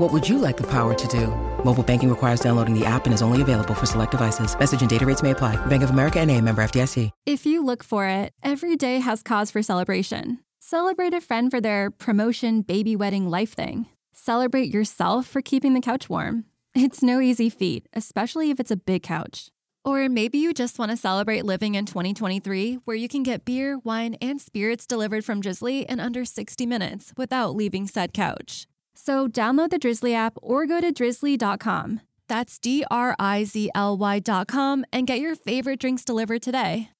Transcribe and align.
What 0.00 0.14
would 0.14 0.26
you 0.26 0.38
like 0.38 0.56
the 0.56 0.66
power 0.66 0.94
to 0.94 1.08
do? 1.08 1.26
Mobile 1.62 1.82
banking 1.82 2.08
requires 2.08 2.40
downloading 2.40 2.72
the 2.72 2.86
app 2.86 3.04
and 3.04 3.12
is 3.12 3.20
only 3.20 3.42
available 3.42 3.74
for 3.74 3.84
select 3.84 4.12
devices. 4.12 4.58
Message 4.58 4.80
and 4.80 4.88
data 4.88 5.04
rates 5.04 5.22
may 5.22 5.32
apply. 5.32 5.56
Bank 5.66 5.82
of 5.82 5.90
America 5.90 6.18
and 6.20 6.30
a 6.30 6.40
member 6.40 6.62
FDIC. 6.62 7.10
If 7.26 7.44
you 7.44 7.62
look 7.62 7.84
for 7.84 8.06
it, 8.06 8.32
every 8.42 8.76
day 8.76 9.00
has 9.00 9.22
cause 9.22 9.50
for 9.50 9.60
celebration. 9.60 10.38
Celebrate 10.58 11.12
a 11.12 11.20
friend 11.20 11.50
for 11.50 11.60
their 11.60 11.90
promotion, 11.90 12.62
baby 12.62 12.96
wedding, 12.96 13.28
life 13.28 13.52
thing. 13.52 13.88
Celebrate 14.14 14.72
yourself 14.72 15.26
for 15.26 15.42
keeping 15.42 15.74
the 15.74 15.82
couch 15.82 16.08
warm. 16.08 16.46
It's 16.74 17.02
no 17.02 17.20
easy 17.20 17.50
feat, 17.50 17.86
especially 17.92 18.48
if 18.48 18.58
it's 18.58 18.70
a 18.70 18.76
big 18.76 19.02
couch. 19.02 19.50
Or 19.84 20.08
maybe 20.08 20.38
you 20.38 20.54
just 20.54 20.78
want 20.78 20.92
to 20.92 20.96
celebrate 20.96 21.44
living 21.44 21.74
in 21.74 21.84
2023, 21.84 22.78
where 22.86 22.96
you 22.96 23.06
can 23.08 23.22
get 23.22 23.44
beer, 23.44 23.78
wine, 23.78 24.16
and 24.22 24.40
spirits 24.40 24.86
delivered 24.86 25.26
from 25.26 25.42
Drizly 25.42 25.84
in 25.84 26.00
under 26.00 26.24
60 26.24 26.64
minutes 26.64 27.12
without 27.18 27.54
leaving 27.54 27.86
said 27.86 28.14
couch. 28.14 28.66
So 29.10 29.26
download 29.26 29.70
the 29.70 29.78
Drizly 29.80 30.14
app 30.14 30.34
or 30.40 30.66
go 30.66 30.80
to 30.80 30.92
drizly.com. 30.92 32.00
That's 32.28 32.60
D 32.60 32.84
R 32.92 33.16
I 33.18 33.42
Z 33.42 33.68
L 33.74 33.98
Y.com 33.98 34.84
and 34.92 35.04
get 35.04 35.18
your 35.18 35.34
favorite 35.34 35.80
drinks 35.80 36.04
delivered 36.04 36.42
today. 36.42 36.90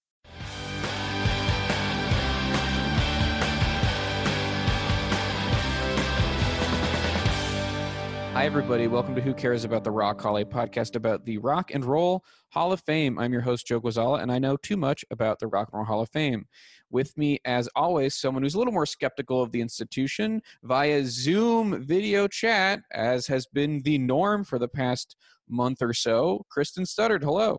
Hi, 8.32 8.46
everybody. 8.46 8.88
Welcome 8.88 9.14
to 9.14 9.20
Who 9.20 9.32
Cares 9.32 9.64
About 9.64 9.84
the 9.84 9.92
Rock 9.92 10.20
Hall, 10.20 10.38
a 10.38 10.44
podcast 10.44 10.96
about 10.96 11.24
the 11.24 11.38
Rock 11.38 11.72
and 11.72 11.84
Roll 11.84 12.24
Hall 12.48 12.72
of 12.72 12.80
Fame. 12.80 13.18
I'm 13.20 13.32
your 13.32 13.42
host, 13.42 13.66
Joe 13.66 13.80
Guazala, 13.80 14.20
and 14.20 14.32
I 14.32 14.40
know 14.40 14.56
too 14.56 14.76
much 14.76 15.04
about 15.12 15.38
the 15.38 15.46
Rock 15.46 15.68
and 15.72 15.78
Roll 15.78 15.86
Hall 15.86 16.00
of 16.00 16.08
Fame. 16.08 16.46
With 16.90 17.16
me, 17.16 17.38
as 17.44 17.68
always, 17.76 18.16
someone 18.16 18.42
who's 18.42 18.54
a 18.54 18.58
little 18.58 18.72
more 18.72 18.86
skeptical 18.86 19.42
of 19.42 19.52
the 19.52 19.60
institution 19.60 20.42
via 20.64 21.04
Zoom 21.04 21.84
video 21.84 22.26
chat, 22.26 22.80
as 22.92 23.26
has 23.28 23.46
been 23.46 23.80
the 23.82 23.96
norm 23.98 24.44
for 24.44 24.58
the 24.58 24.68
past 24.68 25.16
month 25.48 25.82
or 25.82 25.94
so. 25.94 26.44
Kristen 26.50 26.84
Studdard, 26.84 27.22
hello. 27.22 27.58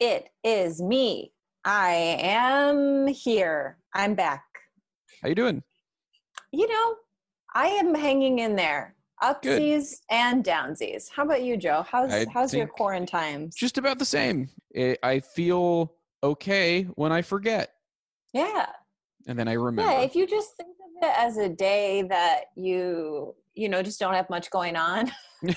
It 0.00 0.30
is 0.42 0.82
me. 0.82 1.32
I 1.64 2.18
am 2.20 3.06
here. 3.06 3.78
I'm 3.94 4.14
back. 4.14 4.44
How 5.22 5.28
you 5.28 5.34
doing? 5.34 5.62
You 6.52 6.66
know, 6.66 6.96
I 7.54 7.66
am 7.66 7.94
hanging 7.94 8.40
in 8.40 8.56
there. 8.56 8.96
Upsies 9.22 9.98
and 10.10 10.42
downsies. 10.42 11.10
How 11.14 11.24
about 11.24 11.42
you, 11.42 11.58
Joe? 11.58 11.84
How's 11.86 12.10
I 12.10 12.24
how's 12.32 12.54
your 12.54 12.66
quarantine? 12.66 13.50
Just 13.54 13.76
about 13.76 13.98
the 13.98 14.04
same. 14.04 14.48
I 15.02 15.20
feel 15.20 15.92
okay 16.22 16.84
when 16.94 17.12
I 17.12 17.20
forget, 17.20 17.70
Yeah. 18.32 18.66
and 19.26 19.38
then 19.38 19.48
I 19.48 19.52
remember. 19.54 19.90
Yeah, 19.90 20.00
if 20.00 20.14
you 20.14 20.26
just 20.26 20.56
think 20.56 20.70
of 20.70 21.08
it 21.08 21.14
as 21.18 21.36
a 21.36 21.48
day 21.48 22.02
that 22.02 22.44
you 22.56 23.34
you 23.54 23.68
know 23.68 23.82
just 23.82 23.98
don't 23.98 24.14
have 24.14 24.30
much 24.30 24.50
going 24.50 24.76
on, 24.76 25.10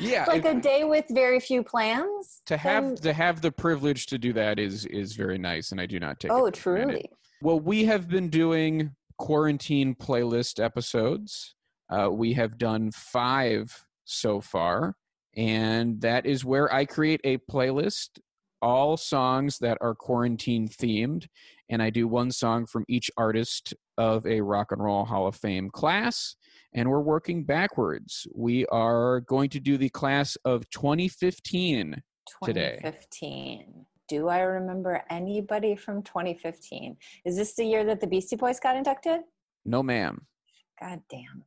yeah, 0.00 0.24
like 0.26 0.44
a 0.44 0.54
day 0.54 0.84
with 0.84 1.04
very 1.10 1.40
few 1.40 1.62
plans. 1.62 2.42
to 2.46 2.56
have 2.56 2.84
then- 2.84 2.96
to 2.96 3.12
have 3.12 3.40
the 3.40 3.52
privilege 3.52 4.06
to 4.06 4.18
do 4.18 4.32
that 4.32 4.58
is 4.58 4.86
is 4.86 5.14
very 5.14 5.38
nice, 5.38 5.72
and 5.72 5.80
I 5.80 5.86
do 5.86 5.98
not 5.98 6.20
take. 6.20 6.30
oh, 6.30 6.50
truly. 6.50 7.10
Well, 7.42 7.60
we 7.60 7.84
have 7.84 8.08
been 8.08 8.28
doing 8.30 8.94
quarantine 9.18 9.94
playlist 9.94 10.62
episodes. 10.62 11.54
Uh, 11.90 12.08
we 12.10 12.32
have 12.32 12.56
done 12.58 12.90
five 12.92 13.84
so 14.04 14.40
far, 14.40 14.96
and 15.36 16.00
that 16.00 16.24
is 16.26 16.44
where 16.44 16.72
I 16.72 16.84
create 16.86 17.20
a 17.24 17.38
playlist, 17.50 18.18
all 18.62 18.96
songs 18.96 19.58
that 19.58 19.76
are 19.82 19.94
quarantine 19.94 20.68
themed, 20.68 21.26
and 21.68 21.82
I 21.82 21.90
do 21.90 22.06
one 22.06 22.30
song 22.30 22.66
from 22.66 22.84
each 22.88 23.10
artist 23.16 23.74
of 23.98 24.26
a 24.26 24.40
Rock 24.40 24.72
and 24.72 24.82
Roll 24.82 25.04
Hall 25.04 25.26
of 25.26 25.36
Fame 25.36 25.70
class, 25.70 26.36
and 26.74 26.88
we're 26.88 27.00
working 27.00 27.44
backwards. 27.44 28.26
We 28.34 28.66
are 28.66 29.20
going 29.20 29.50
to 29.50 29.60
do 29.60 29.78
the 29.78 29.88
class 29.88 30.36
of 30.44 30.68
2015 30.70 32.02
today. 32.44 32.78
2015. 32.82 33.86
Do 34.08 34.28
I 34.28 34.40
remember 34.40 35.02
anybody 35.08 35.76
from 35.76 36.02
2015? 36.02 36.96
Is 37.24 37.36
this 37.36 37.54
the 37.54 37.64
year 37.64 37.84
that 37.84 38.00
the 38.00 38.06
Beastie 38.06 38.36
Boys 38.36 38.60
got 38.60 38.76
inducted? 38.76 39.20
No, 39.64 39.82
ma'am. 39.82 40.26
God 40.80 41.00
damn. 41.10 41.44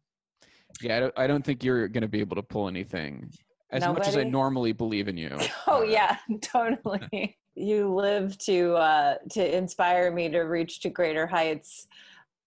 Yeah, 0.81 0.97
I 0.97 0.99
don't, 0.99 1.13
I 1.17 1.27
don't 1.27 1.45
think 1.45 1.63
you're 1.63 1.87
going 1.87 2.01
to 2.01 2.07
be 2.07 2.19
able 2.19 2.35
to 2.35 2.43
pull 2.43 2.67
anything. 2.67 3.31
As 3.71 3.83
much 3.83 4.07
as 4.07 4.15
I 4.15 4.23
normally 4.23 4.71
believe 4.71 5.07
in 5.07 5.17
you. 5.17 5.37
Oh 5.67 5.81
uh, 5.81 5.83
yeah, 5.83 6.17
totally. 6.41 7.37
you 7.55 7.93
live 7.93 8.37
to 8.39 8.73
uh 8.75 9.15
to 9.31 9.57
inspire 9.57 10.11
me 10.11 10.29
to 10.29 10.41
reach 10.41 10.79
to 10.81 10.89
greater 10.89 11.27
heights. 11.27 11.87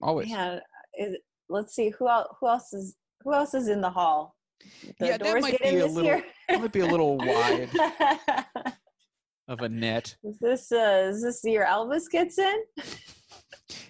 Always. 0.01 0.29
Man, 0.31 0.61
let's 1.49 1.75
see 1.75 1.91
who 1.91 2.09
else 2.09 2.29
who 2.41 2.49
else 2.49 2.73
is 2.73 2.97
who 3.23 3.35
else 3.35 3.53
is 3.55 3.69
in 3.69 3.81
the 3.81 3.91
hall? 3.91 4.37
The 4.99 5.07
Yeah, 5.07 5.19
that 5.19 5.41
might 5.43 5.53
get 5.53 5.61
in 5.63 5.75
be 5.75 5.81
a 5.81 5.87
little- 5.87 6.23
that 6.49 6.61
might 6.61 6.73
be 6.73 6.81
a 6.81 6.87
little 6.87 7.17
wide. 7.19 7.71
Of 9.49 9.63
a 9.63 9.69
net. 9.69 10.15
is 10.23 10.39
this 10.39 10.71
uh 10.71 11.11
is 11.13 11.23
this 11.25 11.43
the 11.43 11.51
year 11.51 11.67
Elvis 11.69 12.09
gets 12.09 12.39
in? 12.39 12.55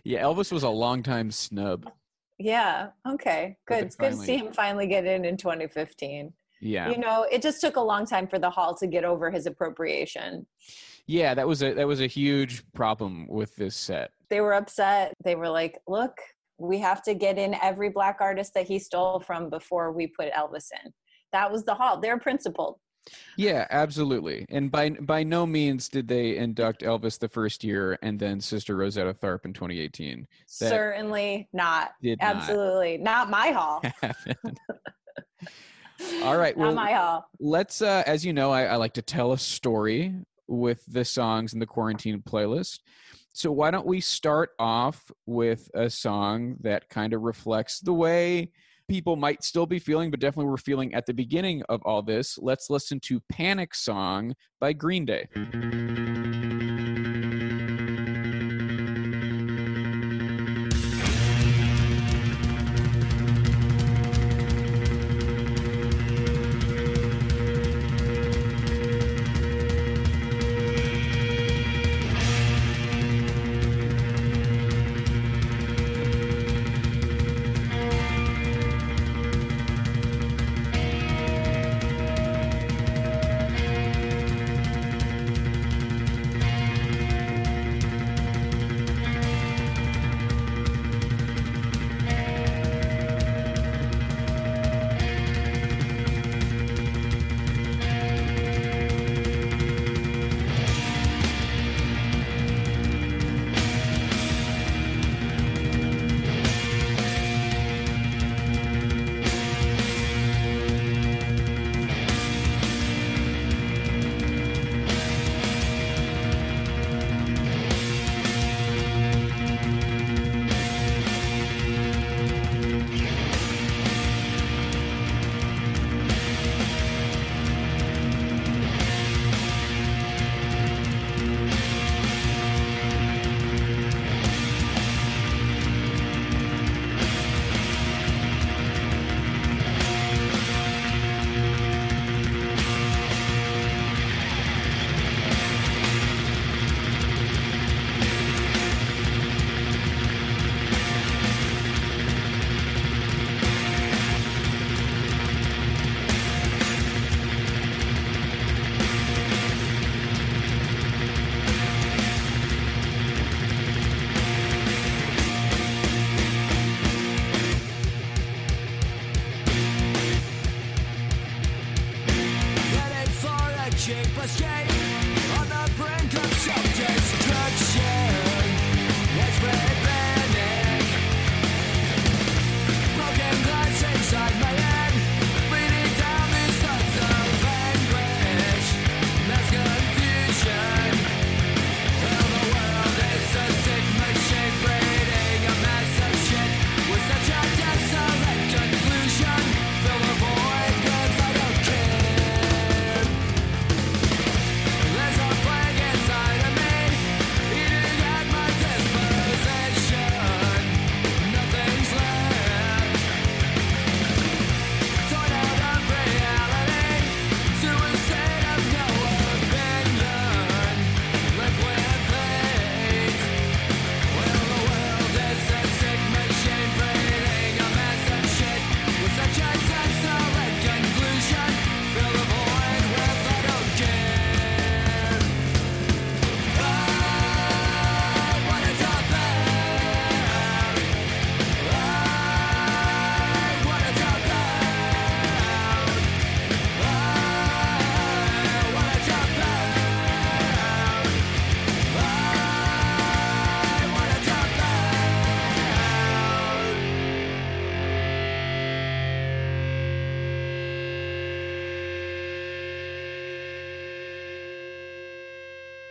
Yeah, 0.04 0.22
Elvis 0.22 0.50
was 0.50 0.62
a 0.62 0.70
long 0.70 1.02
time 1.02 1.30
snub. 1.30 1.90
Yeah. 2.38 2.88
Okay. 3.06 3.58
Good. 3.66 3.84
It's 3.84 3.96
good 3.96 4.12
to 4.12 4.16
see 4.16 4.38
him 4.38 4.54
finally 4.54 4.86
get 4.86 5.04
in 5.04 5.26
in 5.26 5.36
2015. 5.36 6.32
Yeah. 6.60 6.90
You 6.90 6.98
know, 6.98 7.26
it 7.30 7.42
just 7.42 7.60
took 7.60 7.76
a 7.76 7.80
long 7.80 8.06
time 8.06 8.26
for 8.26 8.38
the 8.38 8.50
hall 8.50 8.74
to 8.76 8.86
get 8.86 9.04
over 9.04 9.30
his 9.30 9.46
appropriation. 9.46 10.46
Yeah, 11.06 11.34
that 11.34 11.48
was 11.48 11.62
a 11.62 11.72
that 11.74 11.86
was 11.88 12.00
a 12.00 12.06
huge 12.06 12.62
problem 12.72 13.26
with 13.28 13.56
this 13.56 13.74
set. 13.74 14.12
They 14.28 14.40
were 14.40 14.54
upset. 14.54 15.12
They 15.24 15.34
were 15.34 15.48
like, 15.48 15.78
"Look, 15.88 16.16
we 16.58 16.78
have 16.78 17.02
to 17.04 17.14
get 17.14 17.36
in 17.38 17.54
every 17.54 17.88
black 17.88 18.18
artist 18.20 18.54
that 18.54 18.68
he 18.68 18.78
stole 18.78 19.18
from 19.18 19.50
before 19.50 19.92
we 19.92 20.06
put 20.06 20.32
Elvis 20.32 20.68
in." 20.84 20.92
That 21.32 21.50
was 21.50 21.64
the 21.64 21.74
hall. 21.74 21.98
They're 21.98 22.18
principled. 22.18 22.76
Yeah, 23.36 23.66
absolutely. 23.70 24.46
And 24.50 24.70
by 24.70 24.90
by 24.90 25.22
no 25.22 25.46
means 25.46 25.88
did 25.88 26.06
they 26.06 26.36
induct 26.36 26.82
Elvis 26.82 27.18
the 27.18 27.28
first 27.28 27.64
year 27.64 27.98
and 28.02 28.18
then 28.18 28.40
Sister 28.40 28.76
Rosetta 28.76 29.14
Tharpe 29.14 29.46
in 29.46 29.52
2018. 29.52 30.26
That 30.60 30.68
Certainly 30.68 31.48
not. 31.52 31.92
did 32.02 32.20
not 32.20 32.36
Absolutely 32.36 32.98
not 32.98 33.30
my 33.30 33.48
hall. 33.48 33.82
All 36.22 36.36
right, 36.36 36.56
well, 36.56 36.74
my 36.74 36.92
hall. 36.92 37.26
let's 37.38 37.82
uh 37.82 38.02
as 38.06 38.24
you 38.24 38.32
know 38.32 38.50
I, 38.50 38.64
I 38.64 38.76
like 38.76 38.94
to 38.94 39.02
tell 39.02 39.32
a 39.32 39.38
story 39.38 40.14
with 40.48 40.84
the 40.86 41.04
songs 41.04 41.52
in 41.52 41.60
the 41.60 41.66
quarantine 41.66 42.22
playlist. 42.22 42.80
So 43.32 43.52
why 43.52 43.70
don't 43.70 43.86
we 43.86 44.00
start 44.00 44.50
off 44.58 45.10
with 45.26 45.70
a 45.74 45.88
song 45.88 46.56
that 46.62 46.88
kind 46.88 47.12
of 47.12 47.22
reflects 47.22 47.78
the 47.80 47.92
way 47.92 48.50
people 48.88 49.14
might 49.14 49.44
still 49.44 49.66
be 49.66 49.78
feeling 49.78 50.10
but 50.10 50.18
definitely 50.18 50.50
were 50.50 50.56
feeling 50.56 50.92
at 50.94 51.06
the 51.06 51.14
beginning 51.14 51.62
of 51.68 51.80
all 51.84 52.02
this. 52.02 52.38
Let's 52.38 52.68
listen 52.70 52.98
to 53.00 53.20
panic 53.28 53.74
song 53.74 54.34
by 54.58 54.72
green 54.72 55.04
day 55.04 55.28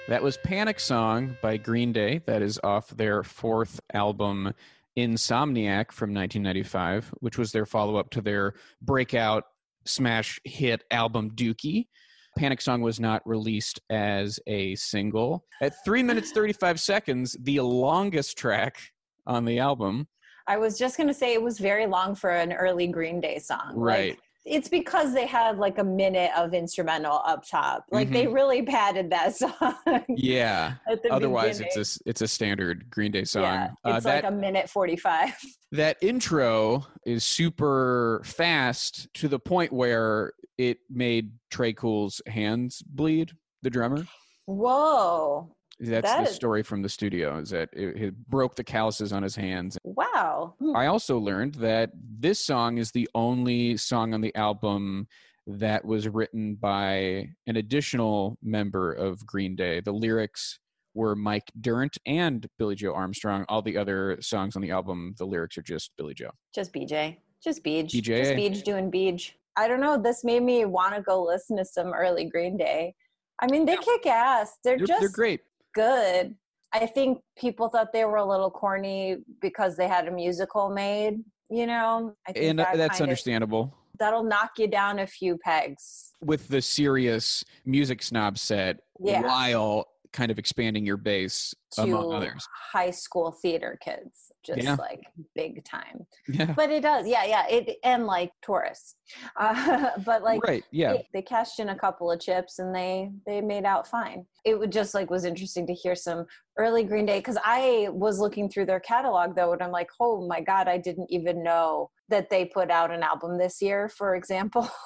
That 0.10 0.24
was 0.24 0.38
Panic 0.38 0.80
Song 0.80 1.38
by 1.40 1.58
Green 1.58 1.94
Day. 1.94 2.22
That 2.26 2.42
is 2.42 2.60
off 2.64 2.90
their 2.90 3.22
fourth 3.22 3.80
album, 3.94 4.56
Insomniac, 4.98 5.92
from 5.92 6.16
1995, 6.16 7.14
which 7.20 7.38
was 7.38 7.52
their 7.52 7.68
follow 7.68 7.96
up 7.96 8.10
to 8.10 8.22
their 8.22 8.56
breakout 8.82 9.44
smash 9.86 10.40
hit 10.46 10.84
album 10.90 11.30
Dookie. 11.36 11.90
Panic 12.36 12.60
Song 12.60 12.82
was 12.82 13.00
not 13.00 13.22
released 13.28 13.82
as 13.92 14.40
a 14.48 14.74
single. 14.74 15.46
At 15.62 15.74
3 15.86 16.02
minutes 16.02 16.32
35 16.32 16.80
seconds, 16.80 17.38
the 17.40 17.60
longest 17.60 18.36
track 18.36 18.80
on 19.28 19.46
the 19.46 19.60
album. 19.60 20.08
I 20.48 20.58
was 20.58 20.80
just 20.80 20.98
going 20.98 21.10
to 21.10 21.14
say 21.14 21.36
it 21.36 21.44
was 21.44 21.60
very 21.60 21.86
long 21.86 22.16
for 22.16 22.32
an 22.32 22.52
early 22.52 22.88
Green 22.88 23.22
Day 23.22 23.38
song. 23.38 23.74
Right. 23.76 24.14
Like, 24.14 24.20
it's 24.46 24.70
because 24.70 25.14
they 25.14 25.26
had 25.26 25.58
like 25.58 25.78
a 25.78 25.84
minute 25.84 26.32
of 26.36 26.54
instrumental 26.54 27.22
up 27.26 27.44
top. 27.48 27.86
Like 27.92 28.10
they 28.10 28.26
Mhm. 28.26 28.34
really 28.34 28.62
padded 28.64 29.10
that 29.12 29.36
song. 29.36 29.76
Yeah. 30.08 30.76
Otherwise, 31.12 31.60
beginning. 31.60 31.74
it's 31.80 31.98
a 31.98 32.10
it's 32.10 32.22
a 32.22 32.28
standard 32.28 32.90
Green 32.90 33.12
Day 33.12 33.26
song. 33.26 33.44
yeah, 33.44 33.70
Uh, 33.86 33.96
it's 33.96 34.06
that 34.06 34.24
like 34.24 34.32
a 34.32 34.36
minute 34.36 34.70
forty-five. 34.70 35.34
that 35.74 35.98
intro 36.02 36.86
is 37.06 37.24
super 37.24 38.22
fast 38.24 39.08
to 39.16 39.28
the 39.28 39.40
point 39.40 39.72
where 39.74 40.34
it 40.58 40.80
made 40.90 41.32
Tré 41.52 41.76
Cool's 41.76 42.22
hands 42.28 42.82
bleed. 42.82 43.32
The 43.62 43.70
drummer. 43.70 44.06
Whoa! 44.46 45.54
That's 45.80 46.08
That 46.08 46.24
the 46.24 46.30
is- 46.30 46.36
story 46.36 46.62
from 46.64 46.82
the 46.82 46.90
studio. 46.90 47.40
Is 47.40 47.50
that 47.52 47.70
it, 47.74 47.96
it 48.02 48.30
broke 48.30 48.56
the 48.56 48.64
calluses 48.64 49.14
on 49.14 49.24
his 49.24 49.36
hands. 49.36 49.78
Wow! 49.84 50.56
Hmm. 50.60 50.76
I 50.76 50.88
also 50.88 51.18
learned 51.18 51.56
that 51.56 51.92
this 51.96 52.44
song 52.46 52.78
is 52.78 52.92
the 52.92 53.08
only 53.16 53.78
song 53.78 54.14
on 54.14 54.22
the 54.22 54.36
album 54.36 55.08
that 55.48 55.84
was 55.86 56.08
written 56.08 56.56
by 56.56 57.30
an 57.48 57.56
additional 57.56 58.38
member 58.44 58.92
of 58.94 59.26
Green 59.26 59.56
Day. 59.56 59.80
The 59.80 59.92
lyrics 59.94 60.60
were 60.94 61.16
Mike 61.16 61.50
Dirnt 61.62 61.98
and 62.06 62.46
Billie 62.58 62.76
Joe 62.76 62.94
Armstrong. 62.94 63.46
All 63.48 63.62
the 63.62 63.78
other 63.78 64.18
songs 64.22 64.56
on 64.56 64.62
the 64.62 64.72
album, 64.72 65.16
the 65.18 65.26
lyrics 65.26 65.58
are 65.58 65.62
just 65.64 65.92
Billy 65.98 66.14
Joe. 66.14 66.32
Just 66.54 66.74
BJ. 66.74 67.18
Just 67.44 67.64
Beej. 67.64 67.88
Just 67.88 68.04
BJA. 68.06 68.36
Beej 68.36 68.64
doing 68.64 68.92
Beej. 68.92 69.32
I 69.56 69.68
don't 69.68 69.80
know. 69.80 69.98
This 69.98 70.24
made 70.24 70.44
me 70.44 70.66
want 70.66 70.94
to 70.96 71.02
go 71.02 71.24
listen 71.24 71.56
to 71.58 71.66
some 71.66 71.94
early 71.94 72.26
Green 72.26 72.58
Day. 72.58 72.94
I 73.42 73.48
mean, 73.50 73.66
they 73.66 73.78
kick 73.78 74.06
ass. 74.06 74.58
They're, 74.64 74.78
They're, 74.78 74.86
just 74.88 75.00
they're 75.00 75.10
great. 75.10 75.42
Good. 75.74 76.36
I 76.72 76.86
think 76.86 77.20
people 77.38 77.68
thought 77.70 77.92
they 77.94 78.06
were 78.06 78.18
a 78.18 78.26
little 78.26 78.52
corny 78.52 79.18
because 79.42 79.76
they 79.76 79.88
had 79.88 80.08
a 80.08 80.12
musical 80.12 80.70
made. 80.70 81.24
You 81.50 81.66
know, 81.66 82.14
I 82.28 82.32
think 82.32 82.46
And 82.46 82.60
that 82.60 82.78
that's 82.78 82.92
kind 82.92 83.02
of- 83.02 83.02
understandable. 83.02 83.74
that'll 83.98 84.24
knock 84.24 84.52
you 84.60 84.68
down 84.68 85.00
a 85.00 85.08
few 85.08 85.38
pegs. 85.38 86.14
With 86.24 86.48
the 86.48 86.62
serious 86.62 87.44
music 87.66 88.02
snob 88.04 88.38
set, 88.38 88.80
Yeah. 89.00 89.22
while 89.24 89.88
kind 90.12 90.32
of 90.32 90.40
expanding 90.40 90.86
your 90.86 90.98
base 90.98 91.54
among 91.78 92.10
to 92.12 92.18
others. 92.18 92.48
high 92.74 92.90
school 92.90 93.32
theater 93.32 93.78
kids, 93.84 94.32
just 94.44 94.62
Yeah. 94.64 94.76
like 94.80 95.02
big 95.36 95.64
time. 95.66 96.06
Yeah. 96.28 96.54
But 96.56 96.72
it 96.72 96.82
does, 96.82 97.08
yeah, 97.08 97.26
yeah. 97.26 97.48
It 97.48 97.78
and 97.84 98.06
like 98.08 98.32
tourists, 98.42 98.96
uh, 99.40 99.92
but 100.06 100.24
like 100.24 100.44
right. 100.44 100.64
Yeah. 100.72 100.94
they, 100.94 101.08
they 101.14 101.22
cashed 101.22 101.60
in 101.60 101.70
a 101.70 101.76
couple 101.78 102.12
of 102.12 102.20
chips 102.20 102.60
and 102.60 102.74
they 102.74 103.12
they 103.26 103.40
made 103.42 103.66
out 103.66 103.88
fine. 103.88 104.26
It 104.46 104.58
would 104.58 104.72
just 104.72 104.94
like 104.94 105.10
was 105.12 105.26
interesting 105.26 105.68
to 105.68 105.74
hear 105.74 105.96
some 105.96 106.26
early 106.58 106.84
Green 106.84 107.06
Day 107.06 107.20
because 107.20 107.38
I 107.44 107.90
was 107.92 108.20
looking 108.20 108.50
through 108.50 108.66
their 108.66 108.80
catalog 108.80 109.36
though, 109.36 109.54
and 109.54 109.62
I'm 109.62 109.72
like, 109.72 109.90
oh 110.00 110.28
my 110.28 110.42
god, 110.42 110.68
I 110.68 110.78
didn't 110.78 111.12
even 111.12 111.44
know 111.44 111.92
that 112.10 112.30
they 112.32 112.46
put 112.46 112.72
out 112.72 112.90
an 112.92 113.04
album 113.04 113.38
this 113.38 113.62
year. 113.62 113.90
For 113.90 114.16
example. 114.16 114.68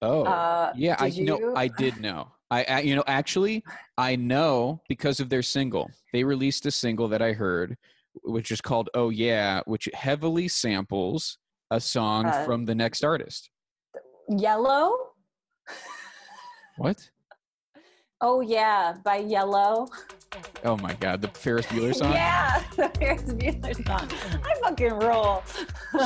Oh. 0.00 0.22
uh, 0.24 0.72
Yeah, 0.76 0.96
I 0.98 1.10
did 1.10 1.24
know. 1.26 1.52
I 1.56 1.68
did 1.68 2.00
know. 2.00 2.28
I, 2.52 2.64
I, 2.68 2.80
you 2.80 2.94
know, 2.94 3.04
actually, 3.06 3.64
I 3.96 4.14
know 4.14 4.82
because 4.86 5.20
of 5.20 5.30
their 5.30 5.40
single. 5.40 5.90
They 6.12 6.22
released 6.22 6.66
a 6.66 6.70
single 6.70 7.08
that 7.08 7.22
I 7.22 7.32
heard, 7.32 7.78
which 8.24 8.52
is 8.52 8.60
called 8.60 8.90
"Oh 8.92 9.08
Yeah," 9.08 9.62
which 9.64 9.88
heavily 9.94 10.48
samples 10.48 11.38
a 11.70 11.80
song 11.80 12.26
Uh, 12.26 12.44
from 12.44 12.66
the 12.66 12.74
next 12.74 13.04
artist. 13.04 13.48
Yello. 14.30 14.92
What? 16.76 17.08
Oh 18.20 18.42
yeah, 18.42 18.96
by 19.02 19.22
Yello. 19.22 19.88
Oh 20.62 20.76
my 20.76 20.92
God, 20.94 21.22
the 21.22 21.28
Ferris 21.28 21.66
Bueller 21.66 21.94
song. 21.94 22.12
Yeah, 22.12 22.62
the 22.76 22.90
Ferris 22.90 23.22
Bueller 23.22 23.86
song. 23.86 24.08
I 24.44 24.54
fucking 24.62 24.92
roll. 24.92 25.42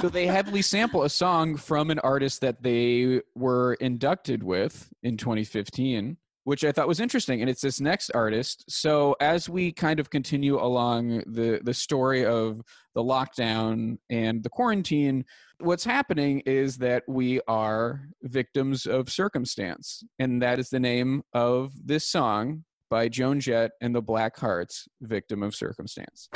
so 0.00 0.08
they 0.08 0.26
heavily 0.26 0.62
sample 0.62 1.02
a 1.02 1.10
song 1.10 1.56
from 1.56 1.90
an 1.90 1.98
artist 2.00 2.40
that 2.42 2.62
they 2.62 3.20
were 3.34 3.74
inducted 3.74 4.44
with 4.44 4.92
in 5.02 5.16
2015 5.16 6.16
which 6.46 6.64
i 6.64 6.70
thought 6.70 6.86
was 6.86 7.00
interesting 7.00 7.40
and 7.40 7.50
it's 7.50 7.60
this 7.60 7.80
next 7.80 8.10
artist. 8.14 8.64
So 8.68 9.16
as 9.20 9.48
we 9.48 9.72
kind 9.72 9.98
of 9.98 10.10
continue 10.10 10.60
along 10.60 11.24
the 11.26 11.60
the 11.62 11.74
story 11.74 12.24
of 12.24 12.62
the 12.94 13.02
lockdown 13.02 13.98
and 14.10 14.44
the 14.44 14.48
quarantine 14.48 15.24
what's 15.58 15.84
happening 15.84 16.40
is 16.46 16.76
that 16.78 17.02
we 17.08 17.40
are 17.48 18.08
victims 18.22 18.86
of 18.86 19.10
circumstance 19.10 20.04
and 20.18 20.40
that 20.40 20.58
is 20.58 20.70
the 20.70 20.80
name 20.80 21.22
of 21.32 21.72
this 21.84 22.06
song 22.08 22.64
by 22.90 23.08
joan 23.08 23.40
jett 23.40 23.72
and 23.80 23.94
the 23.94 24.02
blackhearts 24.02 24.86
victim 25.00 25.42
of 25.42 25.54
circumstance 25.54 26.28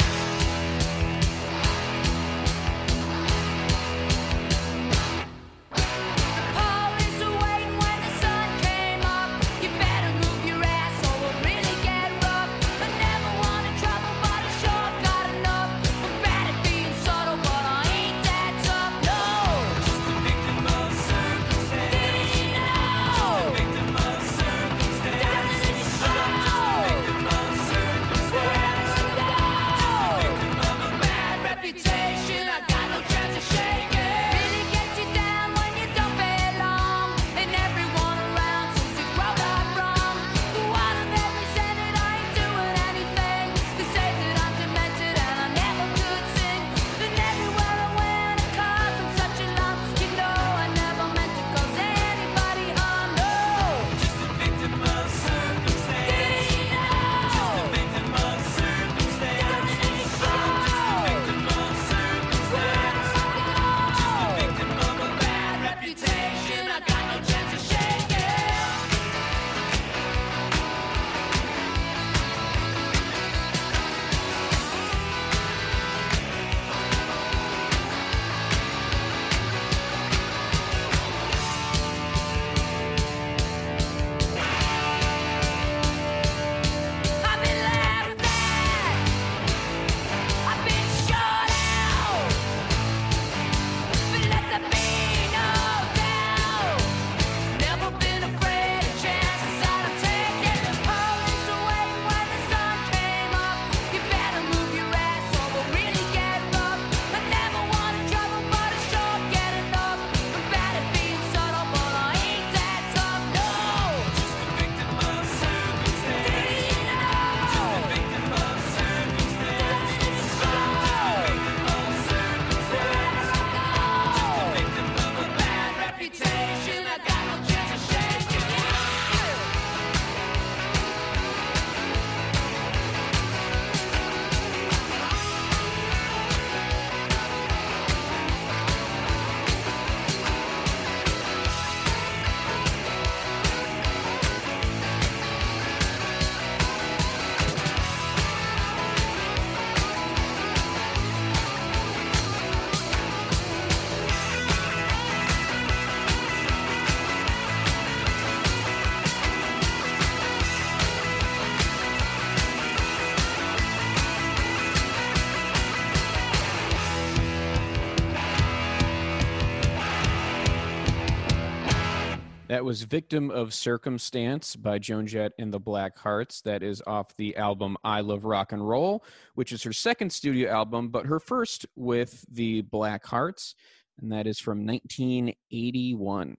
That 172.61 172.65
was 172.67 172.83
Victim 172.83 173.31
of 173.31 173.55
Circumstance 173.55 174.55
by 174.55 174.79
Joan 174.79 175.07
Jett 175.07 175.33
and 175.39 175.51
the 175.51 175.59
Blackhearts. 175.59 176.43
That 176.43 176.63
is 176.63 176.83
off 176.87 177.17
the 177.17 177.35
album 177.39 177.79
I 177.85 178.03
Love 178.03 178.27
Rock 178.27 178.53
and 178.53 178.69
Roll, 178.69 179.03
which 179.35 179.51
is 179.53 179.63
her 179.63 179.73
second 179.73 180.13
studio 180.13 180.51
album, 180.51 180.91
but 180.91 181.07
her 181.07 181.19
first 181.19 181.65
with 181.75 182.23
the 182.31 182.61
Blackhearts, 182.65 183.55
and 183.99 184.13
that 184.13 184.27
is 184.27 184.39
from 184.39 184.67
1981. 184.67 186.37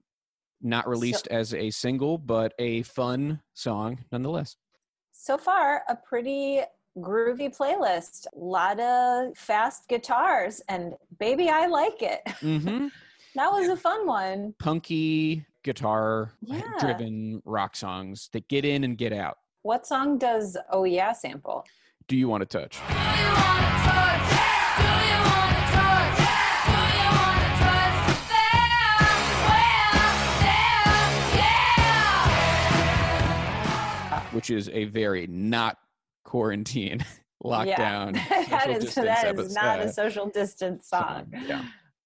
Not 0.60 0.88
released 0.88 1.26
as 1.26 1.54
a 1.54 1.70
single, 1.70 2.18
but 2.18 2.54
a 2.60 2.82
fun 2.82 3.42
song 3.54 3.98
nonetheless. 4.12 4.54
So 5.10 5.36
far, 5.36 5.82
a 5.88 5.96
pretty 5.96 6.60
groovy 6.98 7.52
playlist. 7.52 8.26
A 8.26 8.38
lot 8.38 8.78
of 8.78 9.36
fast 9.36 9.88
guitars, 9.88 10.62
and 10.68 10.94
baby, 11.18 11.48
I 11.48 11.66
like 11.66 12.00
it. 12.00 12.20
hmm 12.38 12.86
That 13.34 13.50
was 13.50 13.68
a 13.68 13.76
fun 13.76 14.06
one. 14.06 14.54
Punky 14.60 15.46
guitar 15.62 16.32
Yeah. 16.40 16.62
driven 16.78 17.42
rock 17.44 17.76
songs 17.76 18.28
that 18.32 18.48
get 18.48 18.64
in 18.64 18.84
and 18.84 18.96
get 18.98 19.12
out. 19.12 19.38
What 19.62 19.86
song 19.86 20.18
does 20.18 20.56
Oh 20.70 20.84
Yeah 20.84 21.12
sample? 21.12 21.64
Do 22.08 22.16
you 22.16 22.28
want 22.28 22.48
to 22.48 22.58
touch? 22.58 22.78
Which 34.32 34.48
is 34.50 34.70
a 34.70 34.84
very 34.86 35.26
not 35.26 35.76
quarantine 36.24 37.04
lockdown. 37.44 38.18
Yeah. 38.30 38.44
that 38.48 38.62
social 38.64 38.76
is 38.76 38.84
distance 38.84 39.06
that 39.06 39.38
is 39.38 39.54
not 39.54 39.80
uh, 39.80 39.82
a 39.84 39.92
social 39.92 40.26
distance 40.26 40.88
song. 40.88 41.32
Yeah. 41.46 41.64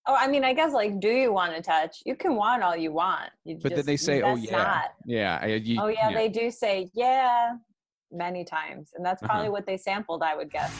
Oh, 0.08 0.14
I 0.14 0.28
mean, 0.28 0.44
I 0.44 0.52
guess 0.52 0.72
like, 0.72 1.00
do 1.00 1.08
you 1.08 1.32
want 1.32 1.54
to 1.56 1.62
touch? 1.62 2.02
You 2.06 2.14
can 2.14 2.36
want 2.36 2.62
all 2.62 2.76
you 2.76 2.92
want. 2.92 3.30
You 3.44 3.58
But 3.60 3.74
then 3.74 3.86
they 3.86 3.96
say, 3.96 4.22
"Oh 4.22 4.36
yeah, 4.36 4.52
not. 4.52 4.90
yeah." 5.04 5.38
I, 5.42 5.46
you, 5.46 5.80
Oh 5.82 5.88
yeah, 5.88 6.12
they 6.12 6.28
do 6.28 6.50
say 6.50 6.88
yeah 6.94 7.56
many 8.12 8.44
times, 8.44 8.92
and 8.94 9.04
that's 9.04 9.20
Uh-huh. 9.22 9.32
probably 9.32 9.50
what 9.50 9.66
they 9.66 9.76
sampled. 9.76 10.22
I 10.22 10.36
would 10.36 10.50
guess. 10.50 10.72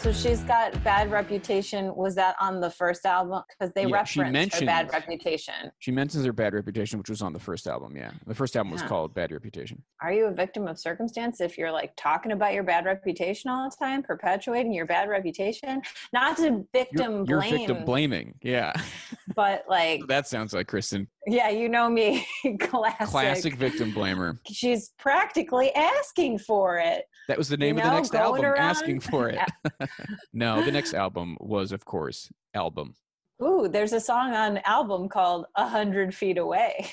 So 0.00 0.12
she's 0.12 0.44
got 0.44 0.82
bad 0.84 1.10
reputation. 1.10 1.92
Was 1.96 2.14
that 2.14 2.36
on 2.40 2.60
the 2.60 2.70
first 2.70 3.04
album? 3.04 3.42
Because 3.48 3.72
they 3.74 3.82
Yeah, 3.84 3.96
referenced 3.96 4.54
her 4.54 4.64
bad 4.64 4.90
reputation. 4.92 5.72
She 5.80 5.90
mentions 5.90 6.24
her 6.24 6.32
bad 6.32 6.54
reputation, 6.54 6.98
which 7.00 7.10
was 7.10 7.20
on 7.20 7.32
the 7.32 7.40
first 7.40 7.66
album. 7.66 7.96
Yeah, 7.96 8.12
the 8.24 8.34
first 8.34 8.56
album 8.56 8.70
was 8.70 8.82
Yeah. 8.82 8.86
called 8.88 9.12
Bad 9.12 9.32
Reputation. 9.32 9.82
Are 10.00 10.12
you 10.12 10.26
a 10.26 10.30
victim 10.30 10.68
of 10.68 10.78
circumstance 10.78 11.40
if 11.40 11.58
you're 11.58 11.72
like 11.72 11.94
talking 11.96 12.30
about 12.30 12.54
your 12.54 12.62
bad 12.62 12.84
reputation 12.84 13.50
all 13.50 13.68
the 13.68 13.74
time, 13.76 14.04
perpetuating 14.04 14.72
your 14.72 14.86
bad 14.86 15.08
reputation? 15.08 15.82
Not 16.12 16.36
to 16.36 16.42
You're, 16.44 16.64
victim 16.72 17.24
you're 17.26 17.40
blame, 17.40 17.50
victim 17.58 17.84
blaming. 17.84 18.34
Yeah, 18.40 18.72
but 19.34 19.64
like, 19.68 20.00
that 20.08 20.26
sounds 20.26 20.52
like 20.52 20.66
Kristen. 20.66 21.08
yeah, 21.26 21.48
you 21.50 21.68
know 21.68 21.88
me, 21.88 22.26
classic. 22.60 23.06
Classic 23.08 23.54
victim 23.54 23.92
blamer. 23.92 24.38
She's 24.50 24.90
practically 24.98 25.72
asking 25.74 26.38
for 26.38 26.78
it. 26.78 27.04
That 27.28 27.38
was 27.38 27.48
the 27.48 27.56
name 27.56 27.76
of 27.78 27.84
know, 27.84 27.90
the 27.90 27.96
next 27.96 28.14
album. 28.14 28.44
around- 28.44 28.58
Asking 28.58 29.00
for 29.00 29.28
it. 29.28 29.38
no, 30.32 30.62
the 30.64 30.72
next 30.72 30.94
album 30.94 31.36
was, 31.40 31.72
of 31.72 31.84
course, 31.84 32.30
album. 32.54 32.94
Ooh, 33.42 33.68
there's 33.68 33.92
a 33.92 34.00
song 34.00 34.32
on 34.32 34.58
album 34.64 35.08
called 35.08 35.46
"A 35.56 35.68
Hundred 35.68 36.14
Feet 36.14 36.38
Away" 36.38 36.90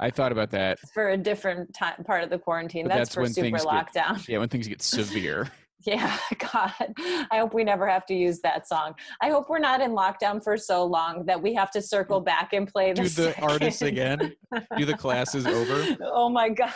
I 0.00 0.10
thought 0.10 0.30
about 0.30 0.50
that. 0.52 0.78
for 0.94 1.08
a 1.10 1.16
different 1.16 1.74
time, 1.74 2.04
part 2.04 2.22
of 2.22 2.30
the 2.30 2.38
quarantine. 2.38 2.86
That's, 2.86 2.98
that's 3.00 3.14
for 3.14 3.22
when 3.22 3.32
super 3.32 3.58
things 3.58 3.64
get- 3.64 3.72
lockdown. 3.94 4.28
Yeah, 4.28 4.38
when 4.38 4.48
things 4.48 4.68
get 4.68 4.80
severe. 4.82 5.50
Yeah, 5.84 6.16
God. 6.52 6.72
I 7.30 7.38
hope 7.38 7.54
we 7.54 7.64
never 7.64 7.88
have 7.88 8.04
to 8.06 8.14
use 8.14 8.40
that 8.40 8.66
song. 8.66 8.94
I 9.22 9.30
hope 9.30 9.48
we're 9.48 9.58
not 9.58 9.80
in 9.80 9.92
lockdown 9.92 10.42
for 10.42 10.56
so 10.56 10.84
long 10.84 11.24
that 11.26 11.40
we 11.40 11.54
have 11.54 11.70
to 11.72 11.82
circle 11.82 12.20
back 12.20 12.52
and 12.52 12.66
play 12.66 12.92
Do 12.92 13.02
the, 13.04 13.08
the 13.08 13.40
artists 13.40 13.82
again. 13.82 14.34
Do 14.76 14.84
the 14.84 14.94
classes 14.94 15.46
over. 15.46 15.84
Oh 16.00 16.28
my 16.28 16.48
God. 16.48 16.72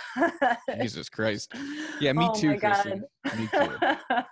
Jesus 0.81 1.09
Christ. 1.09 1.53
Yeah, 2.01 2.13
me 2.13 2.29
Oh 2.31 2.35
too, 2.39 2.59
Kristen. 2.59 3.05
Me 3.37 3.49
too. 3.49 3.77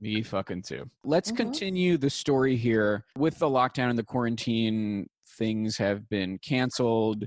Me 0.00 0.22
fucking 0.22 0.62
too. 0.62 0.88
Let's 1.04 1.32
Mhm. 1.32 1.36
continue 1.36 1.96
the 1.96 2.10
story 2.10 2.56
here. 2.56 3.04
With 3.16 3.38
the 3.38 3.46
lockdown 3.48 3.88
and 3.90 3.98
the 3.98 4.04
quarantine, 4.04 5.08
things 5.38 5.76
have 5.78 6.08
been 6.08 6.38
canceled. 6.38 7.24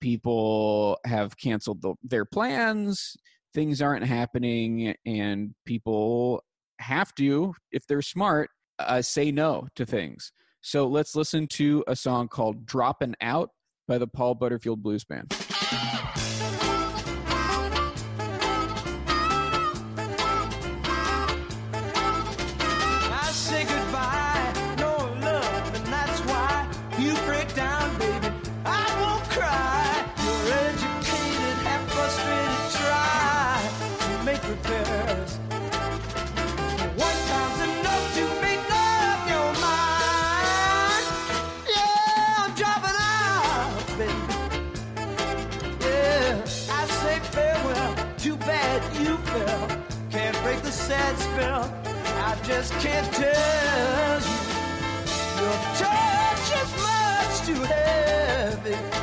People 0.00 0.98
have 1.06 1.36
canceled 1.36 1.80
the, 1.82 1.94
their 2.02 2.24
plans. 2.24 3.16
Things 3.54 3.82
aren't 3.82 4.06
happening, 4.06 4.94
and 5.04 5.54
people 5.66 6.42
have 6.78 7.14
to, 7.16 7.54
if 7.70 7.86
they're 7.86 8.02
smart, 8.02 8.50
uh, 8.78 9.02
say 9.02 9.30
no 9.30 9.68
to 9.76 9.86
things. 9.86 10.32
So 10.62 10.86
let's 10.86 11.14
listen 11.14 11.46
to 11.48 11.84
a 11.86 11.96
song 11.96 12.28
called 12.28 12.64
Droppin' 12.66 13.14
Out 13.20 13.50
by 13.86 13.98
the 13.98 14.06
Paul 14.06 14.34
Butterfield 14.34 14.82
Blues 14.82 15.04
Band. 15.04 15.32
Just 52.54 52.72
can't 52.80 53.10
tell 53.14 54.20
you. 54.20 54.38
Your 55.40 55.56
touch 55.80 56.48
is 56.60 56.70
much 56.86 57.34
too 57.46 57.62
heavy. 57.74 59.01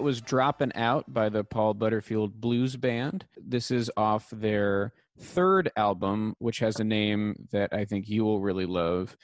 That 0.00 0.04
was 0.04 0.22
Dropping 0.22 0.72
Out 0.76 1.12
by 1.12 1.28
the 1.28 1.44
Paul 1.44 1.74
Butterfield 1.74 2.40
Blues 2.40 2.74
Band. 2.74 3.26
This 3.36 3.70
is 3.70 3.90
off 3.98 4.30
their 4.32 4.94
third 5.18 5.70
album, 5.76 6.36
which 6.38 6.60
has 6.60 6.80
a 6.80 6.84
name 6.84 7.34
that 7.52 7.74
I 7.74 7.84
think 7.84 8.08
you 8.08 8.24
will 8.24 8.40
really 8.40 8.64
love 8.64 9.14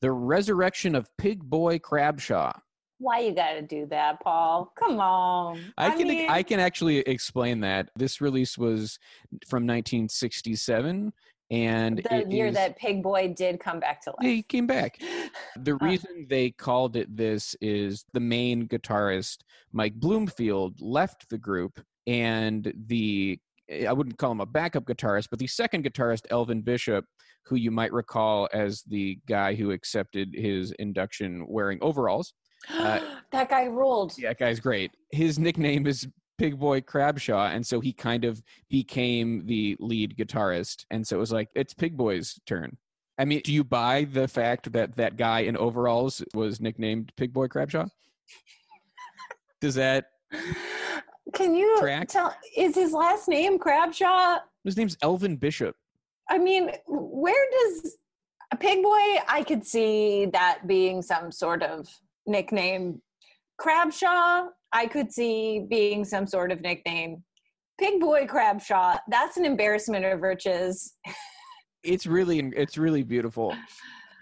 The 0.00 0.10
Resurrection 0.12 0.94
of 0.94 1.14
Pig 1.18 1.44
Boy 1.44 1.78
Crabshaw. 1.78 2.58
Why 2.96 3.18
you 3.18 3.34
gotta 3.34 3.60
do 3.60 3.84
that, 3.90 4.18
Paul? 4.22 4.72
Come 4.78 4.98
on. 4.98 5.60
I 5.76 5.90
can 5.90 6.08
mean, 6.08 6.30
I 6.30 6.42
can 6.42 6.58
actually 6.58 7.00
explain 7.00 7.60
that. 7.60 7.90
This 7.94 8.22
release 8.22 8.56
was 8.56 8.98
from 9.46 9.64
1967 9.64 11.12
and 11.50 11.98
the 12.10 12.26
year 12.28 12.46
is- 12.46 12.54
that 12.54 12.76
Pig 12.76 13.02
Boy 13.02 13.32
did 13.36 13.60
come 13.60 13.80
back 13.80 14.00
to 14.02 14.14
Yeah, 14.20 14.26
life. 14.26 14.34
he 14.36 14.42
came 14.42 14.66
back. 14.66 14.98
The 15.56 15.74
reason 15.80 16.26
they 16.28 16.50
called 16.50 16.96
it 16.96 17.14
this 17.16 17.54
is 17.60 18.04
the 18.12 18.20
main 18.20 18.66
guitarist, 18.68 19.38
Mike 19.72 19.94
Bloomfield, 19.94 20.80
left 20.80 21.28
the 21.28 21.38
group, 21.38 21.80
and 22.06 22.72
the 22.86 23.38
I 23.86 23.92
wouldn't 23.94 24.18
call 24.18 24.32
him 24.32 24.40
a 24.42 24.46
backup 24.46 24.84
guitarist, 24.84 25.28
but 25.30 25.38
the 25.38 25.46
second 25.46 25.84
guitarist, 25.84 26.26
Elvin 26.30 26.60
Bishop, 26.60 27.06
who 27.46 27.56
you 27.56 27.70
might 27.70 27.92
recall 27.94 28.46
as 28.52 28.82
the 28.82 29.18
guy 29.26 29.54
who 29.54 29.70
accepted 29.70 30.34
his 30.34 30.72
induction 30.72 31.46
wearing 31.48 31.78
overalls. 31.80 32.34
uh, 32.70 33.00
that 33.32 33.48
guy 33.48 33.64
ruled. 33.64 34.12
Yeah, 34.18 34.28
that 34.30 34.38
guy's 34.38 34.60
great. 34.60 34.90
His 35.12 35.38
nickname 35.38 35.86
is 35.86 36.06
Pig 36.38 36.58
Boy 36.58 36.80
Crabshaw, 36.80 37.54
and 37.54 37.66
so 37.66 37.80
he 37.80 37.92
kind 37.92 38.24
of 38.24 38.42
became 38.68 39.46
the 39.46 39.76
lead 39.78 40.16
guitarist. 40.16 40.84
And 40.90 41.06
so 41.06 41.16
it 41.16 41.20
was 41.20 41.32
like, 41.32 41.48
it's 41.54 41.74
Pig 41.74 41.96
Boy's 41.96 42.40
turn. 42.46 42.76
I 43.18 43.24
mean, 43.24 43.42
do 43.44 43.52
you 43.52 43.62
buy 43.62 44.04
the 44.04 44.26
fact 44.26 44.72
that 44.72 44.96
that 44.96 45.16
guy 45.16 45.40
in 45.40 45.56
overalls 45.56 46.22
was 46.34 46.60
nicknamed 46.60 47.12
Pig 47.16 47.32
Boy 47.32 47.46
Crabshaw? 47.46 47.88
Does 49.60 49.76
that? 49.76 50.06
Can 51.32 51.54
you 51.54 51.78
Track? 51.80 52.08
tell? 52.08 52.34
Is 52.56 52.74
his 52.74 52.92
last 52.92 53.28
name 53.28 53.58
Crabshaw? 53.58 54.40
His 54.64 54.76
name's 54.76 54.96
Elvin 55.02 55.36
Bishop. 55.36 55.76
I 56.28 56.38
mean, 56.38 56.70
where 56.86 57.46
does 57.52 57.96
a 58.52 58.56
pig 58.56 58.82
boy? 58.82 59.18
I 59.28 59.44
could 59.46 59.66
see 59.66 60.26
that 60.26 60.66
being 60.66 61.02
some 61.02 61.30
sort 61.30 61.62
of 61.62 61.88
nickname. 62.26 63.00
Crabshaw, 63.60 64.48
I 64.74 64.86
could 64.86 65.10
see 65.12 65.66
being 65.70 66.04
some 66.04 66.26
sort 66.26 66.52
of 66.52 66.60
nickname. 66.60 67.22
Pig 67.78 68.00
boy 68.00 68.26
Crabshaw, 68.26 68.98
that's 69.08 69.36
an 69.36 69.44
embarrassment 69.44 70.04
of 70.04 70.20
riches. 70.20 70.94
It's 71.82 72.06
really, 72.06 72.38
it's 72.56 72.76
really 72.76 73.02
beautiful. 73.02 73.54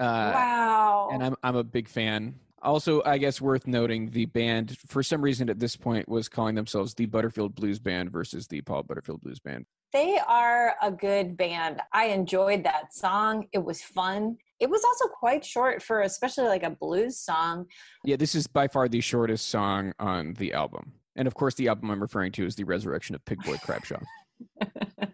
Uh, 0.00 0.32
wow. 0.34 1.10
and 1.12 1.22
I'm 1.22 1.36
I'm 1.42 1.54
a 1.56 1.62
big 1.62 1.88
fan. 1.88 2.34
Also, 2.62 3.02
I 3.04 3.18
guess 3.18 3.40
worth 3.40 3.66
noting, 3.66 4.10
the 4.10 4.26
band 4.26 4.76
for 4.86 5.02
some 5.02 5.20
reason 5.20 5.50
at 5.50 5.58
this 5.58 5.76
point 5.76 6.08
was 6.08 6.28
calling 6.28 6.54
themselves 6.54 6.94
the 6.94 7.06
Butterfield 7.06 7.54
Blues 7.54 7.78
Band 7.78 8.10
versus 8.10 8.46
the 8.46 8.60
Paul 8.62 8.84
Butterfield 8.84 9.20
Blues 9.20 9.40
Band. 9.40 9.66
they 9.92 10.18
are 10.26 10.74
a 10.82 10.90
good 10.90 11.36
band. 11.36 11.80
I 11.92 12.06
enjoyed 12.06 12.64
that 12.64 12.94
song. 12.94 13.46
It 13.52 13.64
was 13.64 13.82
fun. 13.82 14.38
It 14.62 14.70
was 14.70 14.84
also 14.84 15.08
quite 15.08 15.44
short 15.44 15.82
for 15.82 16.02
especially 16.02 16.44
like 16.44 16.62
a 16.62 16.70
blues 16.70 17.18
song. 17.18 17.66
Yeah, 18.04 18.14
this 18.14 18.36
is 18.36 18.46
by 18.46 18.68
far 18.68 18.88
the 18.88 19.00
shortest 19.00 19.48
song 19.48 19.92
on 19.98 20.34
the 20.34 20.52
album. 20.52 20.92
And 21.16 21.26
of 21.26 21.34
course, 21.34 21.56
the 21.56 21.66
album 21.66 21.90
I'm 21.90 22.00
referring 22.00 22.30
to 22.32 22.46
is 22.46 22.54
The 22.54 22.62
Resurrection 22.62 23.16
of 23.16 23.24
Pig 23.24 23.42
Boy 23.42 23.56
Crabshaw. 23.56 24.00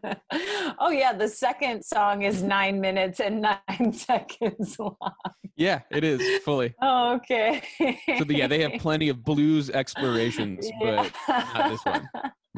oh 0.78 0.90
yeah, 0.90 1.14
the 1.14 1.28
second 1.28 1.82
song 1.82 2.22
is 2.22 2.42
nine 2.42 2.78
minutes 2.80 3.20
and 3.20 3.40
nine 3.40 3.92
seconds 3.92 4.78
long. 4.78 4.96
yeah, 5.56 5.80
it 5.90 6.04
is 6.04 6.42
fully. 6.44 6.74
Oh, 6.82 7.14
okay. 7.14 7.62
So, 8.18 8.24
the, 8.24 8.34
yeah, 8.34 8.46
they 8.46 8.60
have 8.60 8.80
plenty 8.80 9.08
of 9.08 9.24
blues 9.24 9.70
explorations, 9.70 10.68
but 10.80 11.10
not 11.28 11.70
this 11.70 11.84
one. 11.84 12.08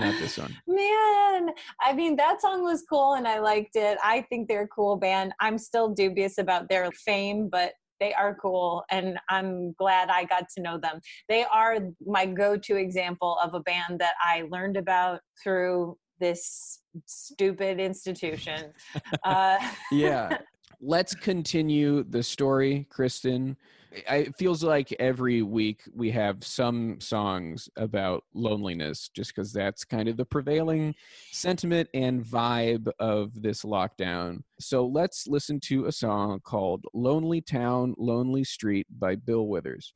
Not 0.00 0.18
this 0.18 0.38
one. 0.38 0.56
Man, 0.66 1.50
I 1.80 1.92
mean 1.92 2.16
that 2.16 2.40
song 2.40 2.62
was 2.62 2.82
cool 2.88 3.14
and 3.14 3.26
I 3.26 3.38
liked 3.38 3.76
it. 3.76 3.98
I 4.02 4.22
think 4.22 4.48
they're 4.48 4.62
a 4.62 4.68
cool 4.68 4.96
band. 4.96 5.32
I'm 5.40 5.58
still 5.58 5.88
dubious 5.88 6.38
about 6.38 6.68
their 6.68 6.90
fame, 6.92 7.48
but 7.50 7.72
they 8.00 8.14
are 8.14 8.34
cool 8.34 8.82
and 8.90 9.18
I'm 9.28 9.72
glad 9.74 10.08
I 10.08 10.24
got 10.24 10.44
to 10.56 10.62
know 10.62 10.78
them. 10.78 11.00
They 11.28 11.44
are 11.44 11.78
my 12.06 12.26
go-to 12.26 12.76
example 12.76 13.38
of 13.42 13.54
a 13.54 13.60
band 13.60 13.98
that 13.98 14.14
I 14.24 14.44
learned 14.50 14.76
about 14.76 15.20
through 15.42 15.98
this 16.18 16.80
stupid 17.06 17.78
institution. 17.80 18.72
Uh, 19.24 19.58
yeah 19.92 20.38
let's 20.80 21.14
continue 21.14 22.04
the 22.04 22.22
story 22.22 22.86
kristen. 22.90 23.56
It 23.92 24.36
feels 24.36 24.62
like 24.62 24.94
every 25.00 25.42
week 25.42 25.80
we 25.92 26.12
have 26.12 26.44
some 26.44 27.00
songs 27.00 27.68
about 27.76 28.24
loneliness 28.34 29.10
just 29.12 29.34
because 29.34 29.52
that's 29.52 29.84
kind 29.84 30.08
of 30.08 30.16
the 30.16 30.24
prevailing 30.24 30.94
sentiment 31.32 31.88
and 31.92 32.24
vibe 32.24 32.88
of 33.00 33.42
this 33.42 33.62
lockdown. 33.64 34.42
So 34.60 34.86
let's 34.86 35.26
listen 35.26 35.58
to 35.64 35.86
a 35.86 35.92
song 35.92 36.40
called 36.40 36.84
lonely 36.94 37.40
town 37.40 37.94
lonely 37.98 38.44
street 38.44 38.86
by 38.98 39.16
bill 39.16 39.48
withers 39.48 39.92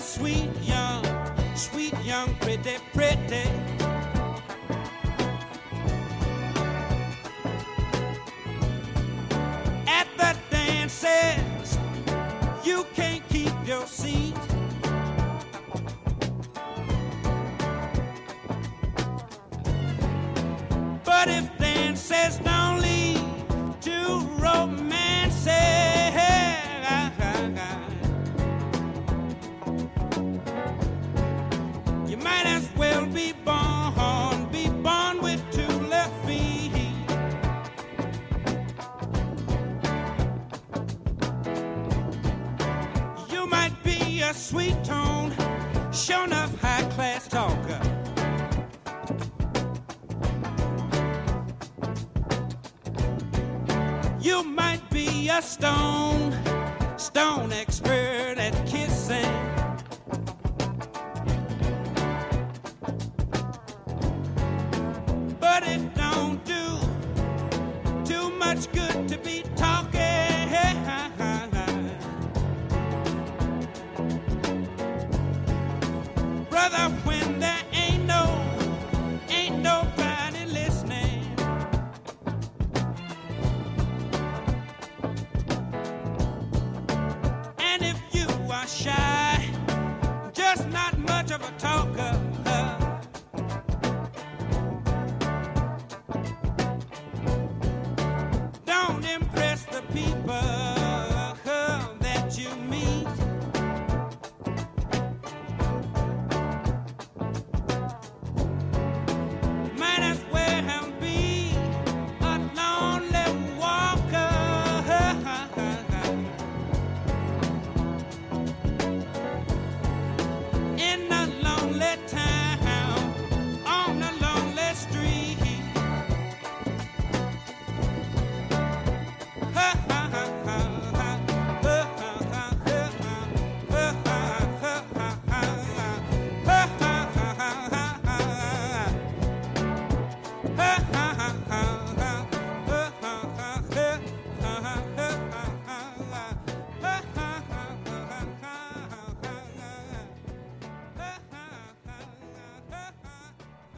sweet 0.00 0.50
young, 0.62 1.04
sweet 1.54 1.94
young, 2.04 2.34
pretty, 2.40 2.76
pretty. 2.92 3.55
You 32.26 32.32
might 32.32 32.75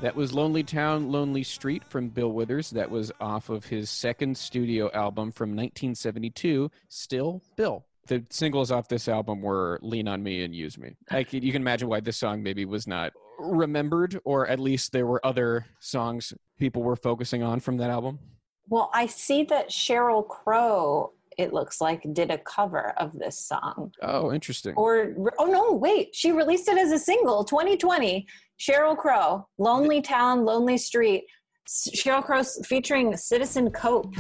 That 0.00 0.14
was 0.14 0.32
Lonely 0.32 0.62
Town, 0.62 1.10
Lonely 1.10 1.42
Street 1.42 1.82
from 1.82 2.08
Bill 2.08 2.30
Withers. 2.30 2.70
That 2.70 2.88
was 2.88 3.10
off 3.20 3.48
of 3.48 3.64
his 3.64 3.90
second 3.90 4.36
studio 4.36 4.88
album 4.94 5.32
from 5.32 5.50
1972, 5.50 6.70
Still 6.88 7.42
Bill. 7.56 7.84
The 8.06 8.24
singles 8.30 8.70
off 8.70 8.86
this 8.86 9.08
album 9.08 9.42
were 9.42 9.80
Lean 9.82 10.06
on 10.06 10.22
Me 10.22 10.44
and 10.44 10.54
Use 10.54 10.78
Me. 10.78 10.94
I 11.10 11.24
can, 11.24 11.42
you 11.42 11.50
can 11.50 11.62
imagine 11.62 11.88
why 11.88 11.98
this 11.98 12.16
song 12.16 12.44
maybe 12.44 12.64
was 12.64 12.86
not 12.86 13.12
remembered, 13.40 14.20
or 14.24 14.46
at 14.46 14.60
least 14.60 14.92
there 14.92 15.04
were 15.04 15.24
other 15.26 15.66
songs 15.80 16.32
people 16.60 16.84
were 16.84 16.96
focusing 16.96 17.42
on 17.42 17.58
from 17.58 17.76
that 17.78 17.90
album. 17.90 18.20
Well, 18.68 18.90
I 18.94 19.06
see 19.06 19.42
that 19.44 19.70
Sheryl 19.70 20.26
Crow, 20.26 21.12
it 21.36 21.52
looks 21.52 21.80
like, 21.80 22.06
did 22.12 22.30
a 22.30 22.38
cover 22.38 22.94
of 22.98 23.18
this 23.18 23.36
song. 23.36 23.92
Oh, 24.00 24.32
interesting. 24.32 24.74
Or, 24.76 25.32
oh 25.40 25.46
no, 25.46 25.72
wait, 25.72 26.14
she 26.14 26.30
released 26.30 26.68
it 26.68 26.78
as 26.78 26.92
a 26.92 26.98
single 27.00 27.42
2020. 27.42 28.28
Sheryl 28.58 28.96
Crow, 28.96 29.46
Lonely 29.58 30.02
Town, 30.02 30.44
Lonely 30.44 30.78
Street. 30.78 31.24
Sheryl 31.68 32.24
Crow 32.24 32.42
featuring 32.64 33.16
Citizen 33.16 33.70
Cope. 33.70 34.12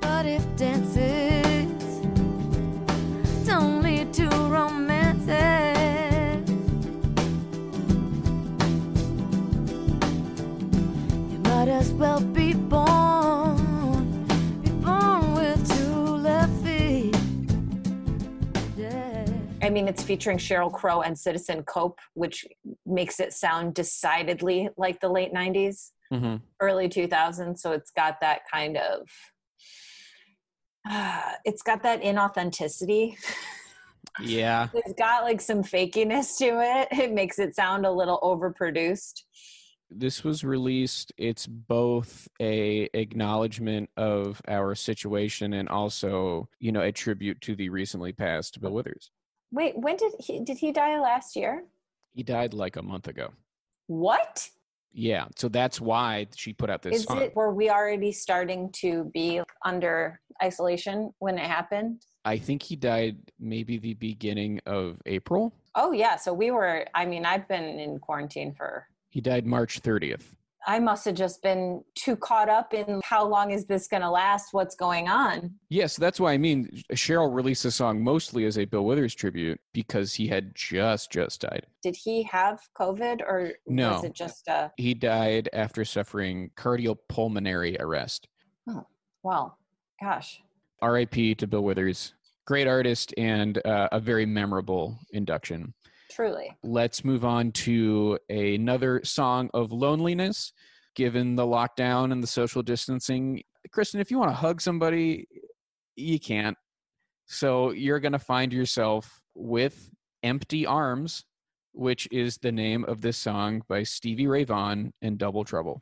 But 0.00 0.26
if 0.26 0.44
dances 0.56 1.70
don't 3.46 3.80
lead 3.82 4.12
to 4.14 4.26
romances, 4.28 5.30
you 11.30 11.38
might 11.38 11.68
as 11.68 11.92
well 11.92 12.20
I 19.62 19.70
mean, 19.70 19.88
it's 19.88 20.02
featuring 20.02 20.38
Sheryl 20.38 20.72
Crow 20.72 21.02
and 21.02 21.18
Citizen 21.18 21.62
Cope, 21.64 21.98
which 22.14 22.46
makes 22.86 23.20
it 23.20 23.32
sound 23.32 23.74
decidedly 23.74 24.68
like 24.76 25.00
the 25.00 25.08
late 25.08 25.32
90s, 25.32 25.90
hmm 26.10 26.36
early 26.60 26.88
2000s. 26.88 27.58
So 27.58 27.72
it's 27.72 27.90
got 27.90 28.20
that 28.20 28.40
kind 28.52 28.76
of, 28.76 29.08
it's 31.44 31.62
got 31.62 31.82
that 31.84 32.02
inauthenticity. 32.02 33.14
Yeah. 34.20 34.68
It's 34.74 34.94
got 34.94 35.24
like 35.24 35.40
some 35.40 35.62
fakiness 35.62 36.36
to 36.38 36.46
it. 36.60 36.88
It 36.90 37.12
makes 37.12 37.38
it 37.38 37.54
sound 37.54 37.86
a 37.86 37.92
little 37.92 38.18
overproduced. 38.22 39.22
this 39.90 40.22
was 40.24 40.44
released 40.44 41.12
it's 41.18 41.46
both 41.46 42.28
a 42.40 42.88
acknowledgement 42.94 43.90
of 43.96 44.40
our 44.48 44.74
situation 44.74 45.52
and 45.52 45.68
also 45.68 46.48
you 46.60 46.70
know 46.72 46.80
a 46.80 46.92
tribute 46.92 47.40
to 47.40 47.56
the 47.56 47.68
recently 47.68 48.12
passed 48.12 48.60
bill 48.60 48.72
withers 48.72 49.10
Wait, 49.52 49.76
when 49.76 49.96
did 49.96 50.12
he 50.20 50.40
did 50.40 50.58
he 50.58 50.72
die 50.72 50.98
last 51.00 51.36
year? 51.36 51.64
he 52.12 52.22
died 52.24 52.52
like 52.54 52.76
a 52.76 52.82
month 52.82 53.06
ago 53.06 53.30
What? 53.86 54.48
yeah 54.92 55.26
so 55.36 55.48
that's 55.48 55.80
why 55.80 56.26
she 56.34 56.52
put 56.52 56.68
out 56.70 56.82
this 56.82 56.96
Is 56.96 57.04
song 57.04 57.22
it 57.22 57.36
were 57.36 57.54
we 57.54 57.70
already 57.70 58.10
starting 58.10 58.70
to 58.82 59.04
be 59.14 59.40
under 59.64 60.20
isolation 60.42 61.12
when 61.20 61.38
it 61.38 61.46
happened? 61.46 62.02
i 62.24 62.36
think 62.36 62.62
he 62.62 62.74
died 62.74 63.16
maybe 63.38 63.78
the 63.78 63.94
beginning 63.94 64.60
of 64.66 65.00
april 65.06 65.52
Oh 65.76 65.92
yeah, 65.92 66.16
so 66.16 66.32
we 66.34 66.50
were 66.50 66.84
I 66.96 67.06
mean, 67.06 67.24
I've 67.24 67.46
been 67.46 67.62
in 67.78 68.00
quarantine 68.00 68.52
for 68.58 68.88
he 69.08 69.20
died 69.20 69.46
march 69.46 69.80
30th 69.82 70.24
I 70.70 70.78
must 70.78 71.04
have 71.06 71.16
just 71.16 71.42
been 71.42 71.82
too 71.96 72.14
caught 72.14 72.48
up 72.48 72.74
in 72.74 73.00
how 73.02 73.26
long 73.26 73.50
is 73.50 73.64
this 73.66 73.88
going 73.88 74.02
to 74.02 74.10
last? 74.10 74.52
What's 74.52 74.76
going 74.76 75.08
on? 75.08 75.54
yes 75.68 75.96
that's 75.96 76.18
why 76.20 76.32
i 76.32 76.38
mean 76.38 76.68
sheryl 76.94 77.32
released 77.32 77.62
the 77.62 77.70
song 77.70 78.02
mostly 78.02 78.44
as 78.44 78.58
a 78.58 78.64
bill 78.64 78.84
withers 78.84 79.14
tribute 79.14 79.58
because 79.72 80.12
he 80.14 80.26
had 80.26 80.52
just 80.54 81.10
just 81.12 81.40
died 81.42 81.64
Did 81.82 81.96
he 81.96 82.22
have 82.24 82.60
COVID 82.78 83.20
or 83.22 83.52
No. 83.66 83.92
was 83.92 84.04
it 84.04 84.14
just 84.14 84.48
a 84.48 84.72
he 84.76 84.94
died 84.94 85.48
after 85.52 85.84
suffering 85.84 86.50
cardiopulmonary 86.56 87.80
arrest 87.80 88.28
Oh. 88.68 88.86
well, 89.22 89.58
gosh. 90.02 90.40
RIP 90.82 91.36
to 91.38 91.46
Bill 91.46 91.62
Withers. 91.62 92.14
Great 92.46 92.66
artist 92.66 93.12
and 93.18 93.64
uh, 93.66 93.88
a 93.92 94.00
very 94.00 94.26
memorable 94.26 94.98
induction. 95.12 95.74
Truly. 96.10 96.56
Let's 96.62 97.04
move 97.04 97.24
on 97.24 97.52
to 97.52 98.18
another 98.28 99.00
song 99.04 99.50
of 99.54 99.72
loneliness. 99.72 100.52
Given 100.96 101.36
the 101.36 101.46
lockdown 101.46 102.10
and 102.10 102.20
the 102.20 102.26
social 102.26 102.62
distancing, 102.62 103.42
Kristen, 103.70 104.00
if 104.00 104.10
you 104.10 104.18
want 104.18 104.32
to 104.32 104.36
hug 104.36 104.60
somebody, 104.60 105.28
you 105.94 106.18
can't. 106.18 106.56
So 107.26 107.70
you're 107.70 108.00
going 108.00 108.12
to 108.12 108.18
find 108.18 108.52
yourself 108.52 109.20
with 109.36 109.88
Empty 110.24 110.66
Arms, 110.66 111.24
which 111.72 112.08
is 112.10 112.38
the 112.38 112.50
name 112.50 112.84
of 112.86 113.02
this 113.02 113.16
song 113.16 113.62
by 113.68 113.84
Stevie 113.84 114.26
Ray 114.26 114.42
Vaughan 114.42 114.92
and 115.00 115.16
Double 115.16 115.44
Trouble. 115.44 115.80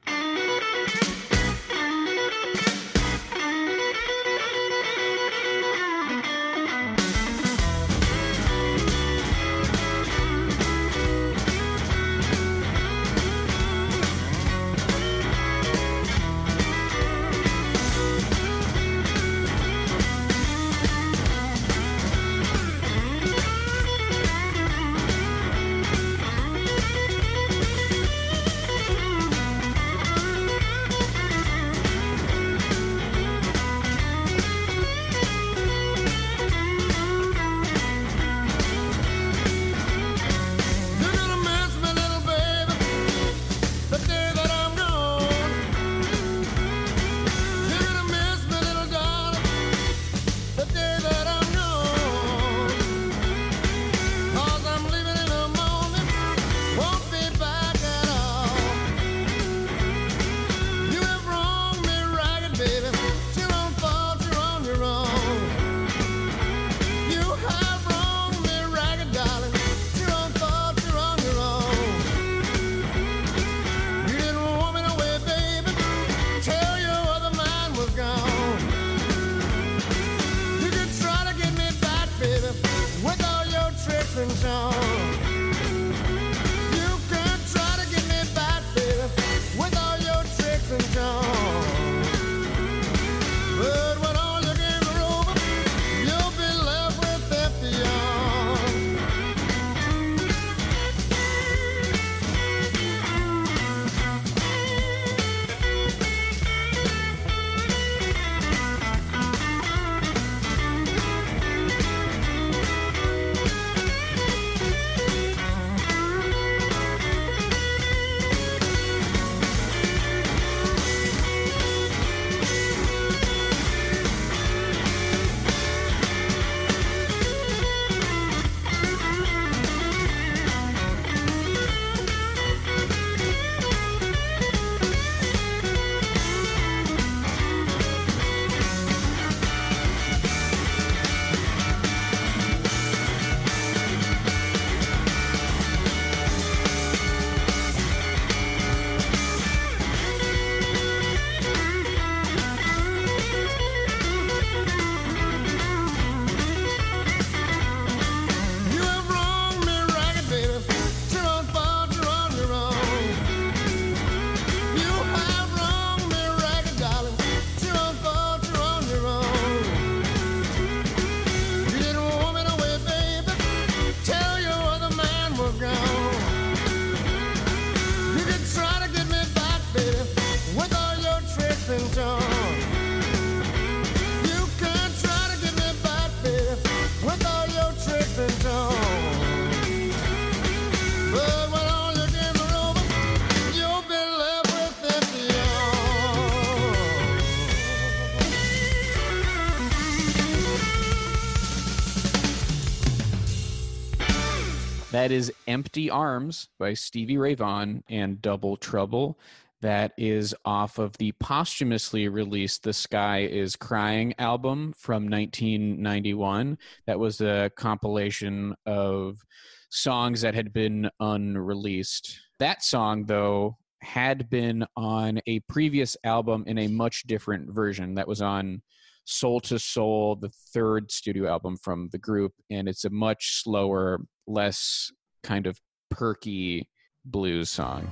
That 204.99 205.13
is 205.13 205.33
Empty 205.47 205.91
Arms 205.91 206.49
by 206.59 206.75
Stevie 206.75 207.19
Ray 207.19 207.37
Vaughan 207.37 207.85
and 207.89 208.21
Double 208.21 208.57
Trouble. 208.57 209.17
That 209.61 209.93
is 209.97 210.35
off 210.45 210.79
of 210.79 210.99
the 210.99 211.13
posthumously 211.21 212.09
released 212.09 212.65
The 212.65 212.73
Sky 212.73 213.21
is 213.21 213.55
Crying 213.55 214.13
album 214.19 214.75
from 214.77 215.09
1991. 215.09 216.59
That 216.89 216.99
was 216.99 217.21
a 217.21 217.49
compilation 217.55 218.57
of 218.67 219.25
songs 219.71 220.23
that 220.23 220.35
had 220.35 220.53
been 220.53 220.91
unreleased. 220.99 222.19
That 222.41 222.65
song, 222.65 223.05
though, 223.05 223.57
had 223.81 224.29
been 224.29 224.67
on 224.77 225.21
a 225.29 225.39
previous 225.49 225.97
album 226.03 226.43
in 226.49 226.59
a 226.59 226.67
much 226.67 227.05
different 227.05 227.55
version 227.55 227.95
that 227.95 228.09
was 228.09 228.21
on 228.21 228.63
Soul 229.05 229.41
to 229.43 229.61
Soul, 229.61 230.17
the 230.17 230.33
third 230.53 230.91
studio 230.91 231.31
album 231.31 231.57
from 231.57 231.89
the 231.93 231.99
group, 231.99 232.33
and 232.51 232.69
it's 232.69 232.85
a 232.85 232.91
much 232.91 233.41
slower, 233.43 234.01
less 234.29 234.93
kind 235.23 235.47
of 235.47 235.59
perky 235.91 236.69
blues 237.05 237.51
song. 237.51 237.89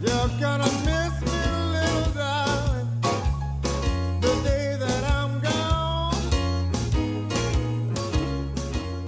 You're 0.00 0.28
gonna 0.38 0.64
miss 0.64 1.20
me, 1.22 1.32
little 1.72 2.12
darling, 2.12 3.00
the 4.20 4.40
day 4.44 4.76
that 4.78 5.04
I'm 5.10 5.40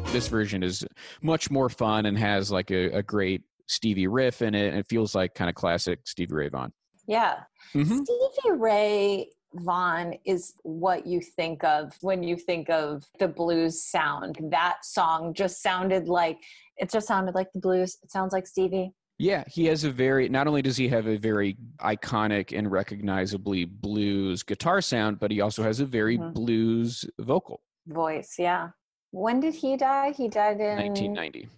gone. 0.05 0.12
This 0.12 0.29
version 0.29 0.62
is 0.62 0.85
much 1.22 1.50
more 1.50 1.68
fun 1.68 2.07
and 2.07 2.16
has 2.18 2.50
like 2.50 2.70
a, 2.70 2.87
a 2.98 3.03
great 3.03 3.42
Stevie 3.66 4.07
riff 4.07 4.42
in 4.42 4.55
it, 4.55 4.68
and 4.68 4.79
it 4.79 4.87
feels 4.87 5.14
like 5.14 5.35
kind 5.35 5.48
of 5.48 5.55
classic 5.55 6.00
Stevie 6.05 6.35
Ray 6.35 6.48
Vaughan. 6.48 6.72
Yeah. 7.07 7.40
Mhm. 7.74 8.05
Stevie 8.05 8.57
Ray 8.59 9.29
Vaughan 9.55 10.14
is 10.25 10.55
what 10.62 11.07
you 11.07 11.21
think 11.21 11.62
of 11.64 11.97
when 12.01 12.23
you 12.23 12.37
think 12.37 12.69
of 12.71 13.05
the 13.19 13.29
blues 13.29 13.83
sound. 13.83 14.38
That 14.51 14.85
song 14.85 15.35
just 15.35 15.62
sounded 15.62 16.09
like 16.09 16.38
it 16.77 16.90
just 16.90 17.07
sounded 17.07 17.35
like 17.35 17.53
the 17.53 17.61
blues. 17.61 17.99
It 18.03 18.11
sounds 18.11 18.33
like 18.33 18.47
Stevie. 18.47 18.93
Yeah, 19.19 19.45
he 19.47 19.67
has 19.67 19.85
a 19.85 19.93
very, 19.93 20.29
not 20.29 20.49
only 20.49 20.61
does 20.61 20.77
he 20.77 20.88
have 20.88 21.07
a 21.07 21.17
very 21.17 21.57
iconic 21.79 22.57
and 22.57 22.71
recognizably 22.71 23.64
blues 23.64 24.43
guitar 24.43 24.81
sound, 24.81 25.21
but 25.21 25.31
he 25.31 25.40
also 25.40 25.62
has 25.62 25.79
a 25.79 25.87
very 25.87 26.19
Mhm. 26.19 26.35
blues 26.35 27.05
vocal. 27.21 27.61
voice. 27.87 28.37
Yeah. 28.38 28.71
When 29.12 29.38
did 29.40 29.55
he 29.55 29.77
die? 29.77 30.11
He 30.12 30.27
died 30.27 30.59
in 30.59 30.79
1990. 30.79 31.49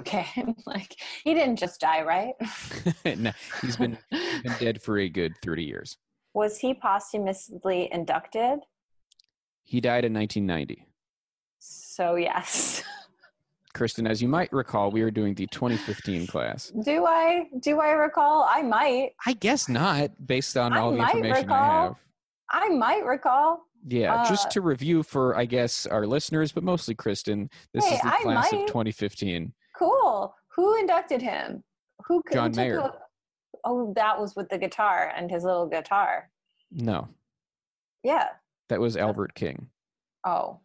Okay. 0.00 0.26
like 0.66 0.94
he 1.24 1.32
didn't 1.32 1.56
just 1.56 1.80
die, 1.80 2.02
right? 2.02 2.34
no, 3.18 3.30
he's 3.62 3.76
been, 3.76 3.96
been 4.10 4.52
dead 4.58 4.82
for 4.82 4.98
a 4.98 5.08
good 5.08 5.32
30 5.42 5.64
years. 5.64 5.96
Was 6.34 6.58
he 6.58 6.74
posthumously 6.74 7.88
inducted? 7.92 8.60
He 9.62 9.80
died 9.80 10.04
in 10.04 10.14
1990. 10.14 10.86
So 11.58 12.14
yes. 12.16 12.82
Kristen, 13.74 14.06
as 14.06 14.20
you 14.20 14.28
might 14.28 14.52
recall, 14.52 14.90
we 14.90 15.02
were 15.02 15.10
doing 15.12 15.34
the 15.34 15.46
2015 15.46 16.26
class. 16.26 16.72
do 16.84 17.06
I 17.06 17.44
do 17.60 17.80
I 17.80 17.90
recall? 17.92 18.46
I 18.50 18.62
might. 18.62 19.10
I 19.26 19.32
guess 19.34 19.68
not, 19.68 20.10
based 20.26 20.56
on 20.56 20.72
I 20.72 20.78
all 20.80 20.92
the 20.92 20.98
information 20.98 21.50
I 21.50 21.82
have. 21.82 21.96
I 22.50 22.68
might 22.70 23.04
recall. 23.04 23.60
Yeah, 23.86 24.14
Uh, 24.22 24.28
just 24.28 24.50
to 24.50 24.60
review 24.60 25.02
for, 25.02 25.36
I 25.36 25.44
guess, 25.46 25.86
our 25.86 26.04
listeners, 26.06 26.52
but 26.52 26.64
mostly 26.64 26.94
Kristen, 26.94 27.48
this 27.72 27.84
Hey, 27.86 27.94
is 27.94 28.00
the 28.02 28.08
I 28.08 28.22
class 28.22 28.52
might. 28.52 28.60
of 28.62 28.66
2015. 28.66 29.52
Cool. 29.78 30.34
Who 30.56 30.78
inducted 30.78 31.22
him? 31.22 31.62
Who 32.06 32.22
who 32.26 32.34
John 32.34 32.52
Mayer. 32.56 32.90
Oh, 33.64 33.92
that 33.96 34.20
was 34.20 34.34
with 34.36 34.48
the 34.48 34.58
guitar 34.58 35.12
and 35.16 35.30
his 35.30 35.44
little 35.44 35.66
guitar. 35.66 36.30
No, 36.72 37.08
Yeah. 38.02 38.28
that 38.68 38.80
was 38.80 38.96
Albert 38.96 39.34
King. 39.34 39.68
Oh. 40.24 40.58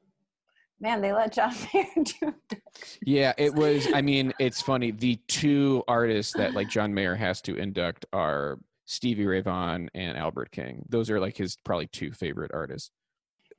Man, 0.79 0.99
they 1.01 1.13
let 1.13 1.31
John 1.33 1.53
Mayer 1.73 1.85
do 1.95 2.33
it. 2.51 2.61
Yeah, 3.01 3.31
it 3.37 3.53
was. 3.55 3.87
I 3.93 4.01
mean, 4.01 4.33
it's 4.39 4.61
funny. 4.61 4.91
The 4.91 5.15
two 5.27 5.83
artists 5.87 6.33
that 6.33 6.53
like 6.53 6.69
John 6.69 6.93
Mayer 6.93 7.15
has 7.15 7.41
to 7.43 7.55
induct 7.55 8.05
are 8.11 8.59
Stevie 8.85 9.25
Ray 9.25 9.39
Vaughan 9.41 9.89
and 9.95 10.17
Albert 10.17 10.51
King. 10.51 10.85
Those 10.89 11.09
are 11.09 11.19
like 11.19 11.37
his 11.37 11.55
probably 11.63 11.87
two 11.87 12.11
favorite 12.11 12.51
artists. 12.53 12.91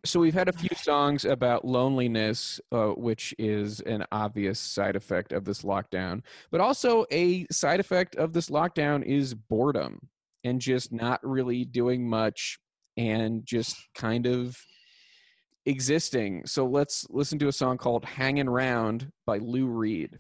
So 0.06 0.20
we've 0.20 0.34
had 0.34 0.48
a 0.48 0.52
few 0.52 0.68
songs 0.76 1.24
about 1.24 1.64
loneliness, 1.64 2.60
uh, 2.70 2.90
which 2.90 3.34
is 3.38 3.80
an 3.80 4.04
obvious 4.12 4.60
side 4.60 4.94
effect 4.94 5.32
of 5.32 5.44
this 5.44 5.62
lockdown, 5.62 6.22
but 6.52 6.60
also 6.60 7.04
a 7.10 7.44
side 7.50 7.80
effect 7.80 8.14
of 8.14 8.32
this 8.32 8.48
lockdown 8.48 9.02
is 9.04 9.34
boredom 9.34 9.98
and 10.44 10.60
just 10.60 10.92
not 10.92 11.18
really 11.24 11.64
doing 11.64 12.08
much 12.08 12.58
and 12.96 13.44
just 13.44 13.76
kind 13.96 14.26
of 14.26 14.56
existing. 15.66 16.46
So 16.46 16.66
let's 16.66 17.04
listen 17.10 17.40
to 17.40 17.48
a 17.48 17.52
song 17.52 17.76
called 17.76 18.04
"Hanging 18.04 18.48
Round 18.48 19.10
by 19.26 19.38
Lou 19.38 19.66
Reed. 19.66 20.18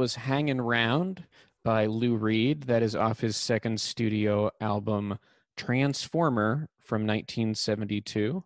Was 0.00 0.14
Hanging 0.14 0.62
Round 0.62 1.22
by 1.62 1.84
Lou 1.84 2.16
Reed. 2.16 2.62
That 2.62 2.82
is 2.82 2.96
off 2.96 3.20
his 3.20 3.36
second 3.36 3.78
studio 3.78 4.50
album, 4.58 5.18
Transformer, 5.58 6.70
from 6.78 7.02
1972. 7.02 8.42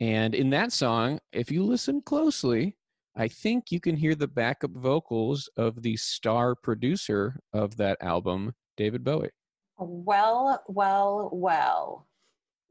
And 0.00 0.34
in 0.34 0.48
that 0.50 0.72
song, 0.72 1.20
if 1.34 1.50
you 1.50 1.64
listen 1.64 2.00
closely, 2.00 2.78
I 3.14 3.28
think 3.28 3.70
you 3.70 3.78
can 3.78 3.94
hear 3.94 4.14
the 4.14 4.26
backup 4.26 4.70
vocals 4.70 5.50
of 5.58 5.82
the 5.82 5.98
star 5.98 6.54
producer 6.54 7.40
of 7.52 7.76
that 7.76 7.98
album, 8.00 8.54
David 8.78 9.04
Bowie. 9.04 9.28
Well, 9.76 10.62
well, 10.66 11.28
well. 11.30 12.06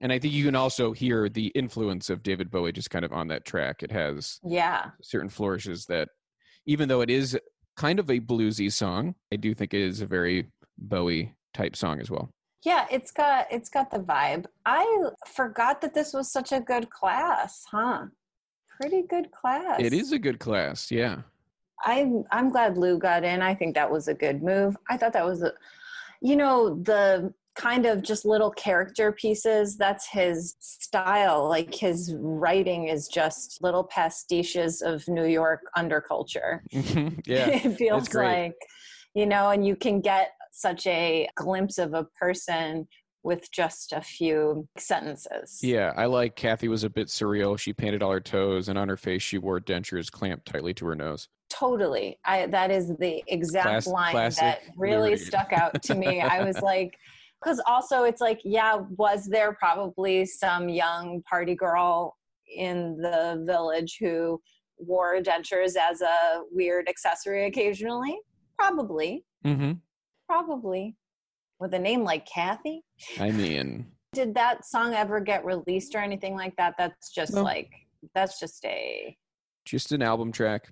And 0.02 0.12
I 0.12 0.18
think 0.18 0.34
you 0.34 0.46
can 0.46 0.56
also 0.56 0.94
hear 0.94 1.30
the 1.30 1.50
influence 1.50 2.10
of 2.10 2.24
David 2.24 2.50
Bowie 2.50 2.72
just 2.72 2.90
kind 2.90 3.06
of 3.06 3.14
on 3.14 3.28
that 3.28 3.46
track. 3.46 3.84
It 3.84 3.92
has 3.92 4.40
Yeah. 4.44 4.90
certain 5.04 5.30
flourishes 5.30 5.86
that, 5.86 6.10
even 6.66 6.90
though 6.90 7.02
it 7.02 7.12
is 7.12 7.38
kind 7.76 8.00
of 8.00 8.10
a 8.10 8.20
bluesy 8.20 8.72
song, 8.72 9.16
I 9.32 9.36
do 9.36 9.54
think 9.54 9.74
it 9.74 9.82
is 9.82 10.02
a 10.02 10.06
very 10.06 10.48
Bowie 10.78 11.34
type 11.54 11.76
song 11.76 12.00
as 12.00 12.12
well. 12.12 12.30
Yeah, 12.64 12.86
it's 12.92 13.12
got 13.12 13.48
it's 13.52 13.70
got 13.70 13.92
the 13.92 14.00
vibe. 14.00 14.46
I 14.66 15.10
forgot 15.28 15.82
that 15.82 15.94
this 15.94 16.14
was 16.14 16.32
such 16.32 16.52
a 16.52 16.60
good 16.60 16.90
class, 16.90 17.64
huh? 17.70 18.06
Pretty 18.82 19.04
good 19.04 19.32
class. 19.32 19.80
It 19.80 19.94
is 19.94 20.12
a 20.12 20.20
good 20.20 20.40
class, 20.40 20.92
yeah. 20.92 21.22
I'm 21.86 22.24
I'm 22.32 22.50
glad 22.50 22.78
Lou 22.78 22.98
got 22.98 23.24
in. 23.24 23.42
I 23.42 23.54
think 23.54 23.76
that 23.76 23.90
was 23.90 24.08
a 24.08 24.14
good 24.14 24.42
move. 24.42 24.76
I 24.90 24.98
thought 24.98 25.14
that 25.14 25.26
was 25.26 25.44
a 25.44 25.54
you 26.22 26.36
know, 26.36 26.76
the 26.82 27.34
kind 27.56 27.86
of 27.86 28.02
just 28.02 28.26
little 28.26 28.52
character 28.52 29.12
pieces, 29.12 29.78
that's 29.78 30.08
his 30.08 30.56
style. 30.60 31.48
Like 31.48 31.74
his 31.74 32.14
writing 32.20 32.90
is 32.90 33.08
just 33.08 33.62
little 33.62 33.88
pastiches 33.88 34.82
of 34.82 35.08
New 35.08 35.26
York 35.26 35.62
underculture. 35.78 36.60
yeah, 36.72 37.48
it 37.64 37.78
feels 37.78 38.14
like 38.14 38.56
you 39.14 39.26
know 39.26 39.50
and 39.50 39.66
you 39.66 39.76
can 39.76 40.02
get 40.02 40.32
such 40.52 40.86
a 40.88 41.28
glimpse 41.36 41.78
of 41.78 41.94
a 41.94 42.06
person 42.20 42.88
with 43.24 43.52
just 43.52 43.92
a 43.92 44.02
few 44.02 44.68
sentences 44.78 45.60
Yeah, 45.64 45.94
I 45.98 46.06
like 46.06 46.36
Kathy 46.36 46.68
was 46.68 46.84
a 46.84 46.90
bit 46.90 47.08
surreal. 47.08 47.58
She 47.58 47.74
painted 47.74 48.04
all 48.04 48.12
her 48.12 48.22
toes, 48.22 48.70
and 48.70 48.78
on 48.78 48.88
her 48.88 48.98
face, 48.98 49.24
she 49.24 49.40
wore 49.40 49.60
dentures 49.60 50.12
clamped 50.12 50.46
tightly 50.46 50.74
to 50.76 50.86
her 50.86 50.96
nose. 50.96 51.28
totally 51.50 52.20
i 52.26 52.46
that 52.48 52.70
is 52.72 52.90
the 53.00 53.24
exact 53.28 53.86
Class- 53.86 53.88
line 53.88 54.14
that 54.40 54.62
really 54.78 55.16
stuck 55.16 55.54
out 55.54 55.82
to 55.84 55.96
me 55.96 56.20
i 56.20 56.44
was 56.44 56.60
like 56.74 56.98
because 57.46 57.62
also 57.68 58.04
it's 58.04 58.22
like 58.22 58.42
yeah 58.44 58.78
was 58.98 59.26
there 59.28 59.54
probably 59.54 60.26
some 60.26 60.68
young 60.68 61.22
party 61.30 61.56
girl 61.56 62.16
in 62.56 62.98
the 62.98 63.44
village 63.46 63.98
who 64.00 64.40
wore 64.78 65.18
dentures 65.22 65.76
as 65.78 66.02
a 66.02 66.42
weird 66.52 66.90
accessory 66.90 67.46
occasionally 67.46 68.18
probably 68.58 69.24
Mm-hmm. 69.46 69.74
probably 70.28 70.96
with 71.60 71.74
a 71.76 71.80
name 71.80 72.04
like 72.04 72.26
kathy 72.26 72.82
I 73.20 73.30
mean, 73.30 73.86
did 74.14 74.34
that 74.34 74.66
song 74.66 74.96
ever 74.96 75.20
get 75.20 75.46
released 75.46 75.94
or 75.94 76.00
anything 76.00 76.34
like 76.36 76.56
that 76.58 76.74
that's 76.80 77.12
just 77.12 77.34
No. 77.36 77.44
like 77.44 77.70
that's 78.16 78.40
just 78.40 78.66
a 78.66 79.16
just 79.66 79.92
an 79.92 80.02
album 80.02 80.32
track. 80.32 80.70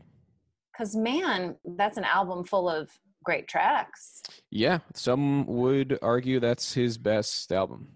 because 0.71 0.95
man 0.95 1.55
that's 1.77 1.97
an 1.97 2.03
album 2.03 2.43
full 2.43 2.67
of 2.67 2.89
great 3.23 3.47
tracks 3.47 4.21
Yeah, 4.51 4.79
some 4.93 5.45
would 5.47 5.97
argue 6.01 6.39
that's 6.39 6.73
his 6.73 6.97
best 6.97 7.51
album. 7.51 7.87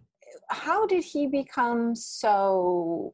how 0.49 0.85
did 0.87 1.03
he 1.03 1.27
become 1.27 1.95
so 1.95 3.13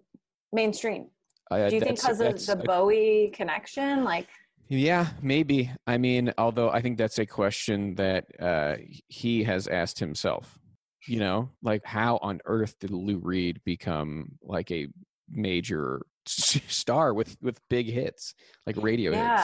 mainstream 0.51 1.07
I, 1.51 1.69
do 1.69 1.75
you 1.75 1.81
think 1.81 1.99
because 1.99 2.21
of 2.21 2.45
the 2.45 2.63
bowie 2.63 3.31
connection 3.33 4.03
like 4.03 4.27
Yeah, 4.69 5.07
maybe. 5.21 5.69
I 5.85 5.97
mean, 5.97 6.33
although 6.37 6.69
I 6.69 6.81
think 6.81 6.97
that's 6.97 7.19
a 7.19 7.25
question 7.25 7.95
that 7.95 8.25
uh, 8.39 8.77
he 9.07 9.43
has 9.43 9.67
asked 9.67 9.99
himself. 9.99 10.57
You 11.05 11.19
know, 11.19 11.49
like 11.61 11.83
how 11.85 12.17
on 12.21 12.39
earth 12.45 12.79
did 12.79 12.91
Lou 12.91 13.17
Reed 13.17 13.59
become 13.65 14.39
like 14.41 14.71
a 14.71 14.87
major 15.29 16.01
star 16.25 17.13
with 17.13 17.35
with 17.41 17.59
big 17.69 17.87
hits, 17.87 18.33
like 18.65 18.77
radio 18.79 19.11
hits? 19.11 19.43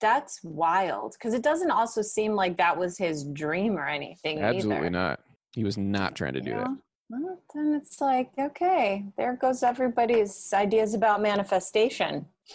That's 0.00 0.40
wild 0.42 1.14
because 1.18 1.34
it 1.34 1.42
doesn't 1.42 1.70
also 1.70 2.02
seem 2.02 2.34
like 2.34 2.56
that 2.56 2.76
was 2.76 2.98
his 2.98 3.24
dream 3.24 3.76
or 3.76 3.86
anything 3.86 4.40
Absolutely 4.40 4.76
either 4.76 4.90
not. 4.90 5.20
He 5.52 5.64
was 5.64 5.78
not 5.78 6.14
trying 6.14 6.34
to 6.34 6.40
do 6.40 6.50
you 6.50 6.56
that. 6.56 6.76
Well, 7.08 7.40
then 7.54 7.80
it's 7.80 8.00
like 8.00 8.30
okay 8.38 9.04
there 9.16 9.36
goes 9.40 9.62
everybody's 9.62 10.52
ideas 10.52 10.94
about 10.94 11.22
manifestation 11.22 12.26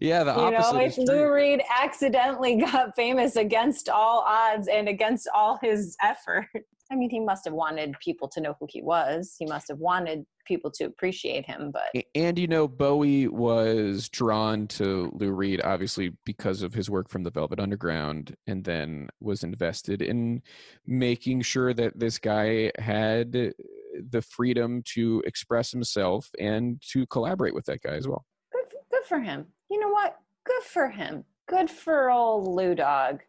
yeah, 0.00 0.24
the 0.24 0.32
you 0.32 0.40
opposite 0.40 0.72
know, 0.72 0.80
is 0.80 0.98
if 0.98 1.06
true. 1.06 1.14
Lou 1.14 1.32
Reed 1.32 1.62
accidentally 1.80 2.56
got 2.72 2.94
famous 2.96 3.36
against 3.36 3.88
all 3.88 4.24
odds 4.26 4.68
and 4.68 4.88
against 4.88 5.28
all 5.34 5.58
his 5.62 5.96
effort. 6.02 6.46
I 6.92 6.94
mean, 6.94 7.08
he 7.08 7.20
must 7.20 7.46
have 7.46 7.54
wanted 7.54 7.96
people 8.00 8.28
to 8.28 8.40
know 8.40 8.54
who 8.60 8.66
he 8.68 8.82
was. 8.82 9.34
He 9.38 9.46
must 9.46 9.68
have 9.68 9.78
wanted 9.78 10.26
people 10.44 10.70
to 10.72 10.84
appreciate 10.84 11.46
him, 11.46 11.70
but 11.72 12.04
And 12.14 12.38
you 12.38 12.46
know, 12.46 12.68
Bowie 12.68 13.28
was 13.28 14.10
drawn 14.10 14.66
to 14.68 15.10
Lou 15.14 15.30
Reed 15.30 15.62
obviously 15.62 16.12
because 16.26 16.62
of 16.62 16.74
his 16.74 16.90
work 16.90 17.08
from 17.08 17.22
the 17.22 17.30
Velvet 17.30 17.58
Underground, 17.60 18.36
and 18.46 18.62
then 18.64 19.08
was 19.20 19.42
invested 19.42 20.02
in 20.02 20.42
making 20.86 21.40
sure 21.42 21.72
that 21.72 21.98
this 21.98 22.18
guy 22.18 22.70
had 22.78 23.32
the 23.32 24.22
freedom 24.22 24.82
to 24.94 25.22
express 25.26 25.70
himself 25.70 26.30
and 26.38 26.82
to 26.90 27.06
collaborate 27.06 27.54
with 27.54 27.64
that 27.66 27.80
guy 27.82 27.94
as 27.94 28.06
well. 28.06 28.26
good, 28.52 28.66
good 28.90 29.04
for 29.06 29.18
him. 29.20 29.46
You 29.70 29.80
know 29.80 29.88
what? 29.90 30.18
Good 30.44 30.62
for 30.64 30.88
him. 30.90 31.24
Good 31.46 31.70
for 31.70 32.10
old 32.10 32.46
Lou 32.48 32.74
Dog. 32.74 33.22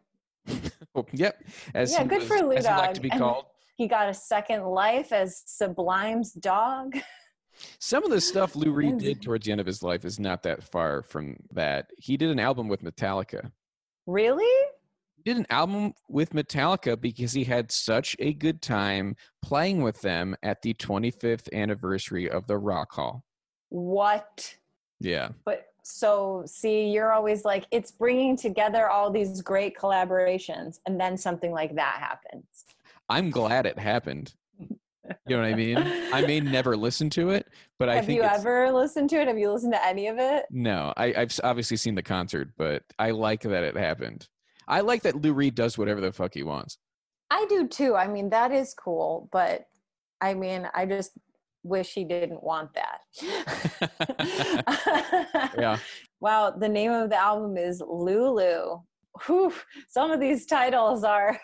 Oh, 0.96 1.04
yep, 1.12 1.42
as 1.74 1.90
Yeah, 1.92 2.04
good 2.04 2.20
was- 2.20 2.28
for 2.28 2.38
Lou 2.38 2.52
as 2.52 2.66
he 2.66 2.70
liked 2.70 2.84
Dog. 2.86 2.94
to 2.94 3.00
be 3.00 3.10
And- 3.10 3.18
called. 3.20 3.46
He 3.76 3.88
got 3.88 4.08
a 4.08 4.14
second 4.14 4.64
life 4.64 5.12
as 5.12 5.42
Sublime's 5.46 6.32
dog. 6.32 6.96
Some 7.78 8.04
of 8.04 8.10
the 8.10 8.20
stuff 8.20 8.56
Lou 8.56 8.72
Reed 8.72 8.98
did 8.98 9.22
towards 9.22 9.46
the 9.46 9.52
end 9.52 9.60
of 9.60 9.66
his 9.66 9.82
life 9.82 10.04
is 10.04 10.18
not 10.18 10.42
that 10.44 10.62
far 10.62 11.02
from 11.02 11.36
that. 11.52 11.90
He 11.98 12.16
did 12.16 12.30
an 12.30 12.38
album 12.38 12.68
with 12.68 12.82
Metallica. 12.82 13.50
Really? 14.06 14.68
He 15.16 15.22
did 15.24 15.38
an 15.38 15.46
album 15.50 15.94
with 16.08 16.30
Metallica 16.30 17.00
because 17.00 17.32
he 17.32 17.44
had 17.44 17.72
such 17.72 18.16
a 18.18 18.32
good 18.32 18.60
time 18.62 19.16
playing 19.42 19.82
with 19.82 20.00
them 20.02 20.36
at 20.42 20.62
the 20.62 20.74
25th 20.74 21.52
anniversary 21.52 22.30
of 22.30 22.46
the 22.46 22.58
Rock 22.58 22.92
Hall. 22.92 23.24
What? 23.70 24.54
Yeah. 25.00 25.30
But 25.44 25.66
so, 25.82 26.44
see, 26.46 26.88
you're 26.88 27.12
always 27.12 27.44
like, 27.44 27.66
it's 27.70 27.90
bringing 27.90 28.36
together 28.36 28.88
all 28.88 29.10
these 29.10 29.42
great 29.42 29.76
collaborations, 29.76 30.78
and 30.86 30.98
then 30.98 31.16
something 31.16 31.52
like 31.52 31.74
that 31.74 31.96
happens. 31.98 32.64
I'm 33.08 33.30
glad 33.30 33.66
it 33.66 33.78
happened. 33.78 34.34
You 35.26 35.36
know 35.36 35.42
what 35.42 35.52
I 35.52 35.54
mean? 35.54 35.76
I 35.78 36.22
may 36.22 36.40
never 36.40 36.76
listen 36.76 37.10
to 37.10 37.30
it, 37.30 37.46
but 37.78 37.90
I 37.90 37.96
Have 37.96 38.06
think 38.06 38.16
you 38.16 38.22
ever 38.22 38.72
listened 38.72 39.10
to 39.10 39.20
it? 39.20 39.28
Have 39.28 39.38
you 39.38 39.52
listened 39.52 39.74
to 39.74 39.86
any 39.86 40.06
of 40.06 40.18
it? 40.18 40.46
No, 40.50 40.94
I, 40.96 41.12
I've 41.14 41.38
obviously 41.44 41.76
seen 41.76 41.94
the 41.94 42.02
concert, 42.02 42.50
but 42.56 42.82
I 42.98 43.10
like 43.10 43.42
that 43.42 43.64
it 43.64 43.76
happened. 43.76 44.26
I 44.66 44.80
like 44.80 45.02
that 45.02 45.20
Lou 45.20 45.34
Reed 45.34 45.54
does 45.54 45.76
whatever 45.76 46.00
the 46.00 46.10
fuck 46.12 46.32
he 46.32 46.42
wants. 46.42 46.78
I 47.30 47.44
do 47.48 47.68
too. 47.68 47.96
I 47.96 48.08
mean, 48.08 48.30
that 48.30 48.50
is 48.50 48.72
cool, 48.74 49.28
but 49.30 49.66
I 50.22 50.32
mean, 50.32 50.68
I 50.74 50.86
just 50.86 51.12
wish 51.62 51.92
he 51.92 52.04
didn't 52.04 52.42
want 52.42 52.70
that. 52.74 53.00
Yeah. 55.58 55.78
Wow, 56.20 56.52
the 56.52 56.68
name 56.68 56.90
of 56.90 57.10
the 57.10 57.20
album 57.20 57.58
is 57.58 57.82
Lulu. 57.86 58.78
Whew, 59.26 59.52
some 59.90 60.10
of 60.10 60.20
these 60.20 60.46
titles 60.46 61.04
are 61.04 61.38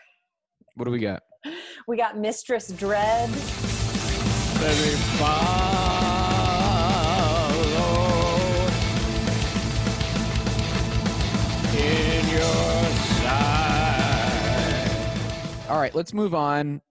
What 0.75 0.87
do 0.87 0.91
we 0.91 1.01
got? 1.01 1.23
We 1.87 1.97
got 1.97 2.19
Mistress 2.19 2.69
Dread. 2.69 3.31
Let 3.31 4.77
me 4.77 4.91
follow 5.19 5.81
in 11.79 12.29
your 12.29 12.85
side. 13.23 13.71
All 15.69 15.79
right, 15.79 15.95
let's 15.95 16.13
move 16.13 16.35
on. 16.35 16.83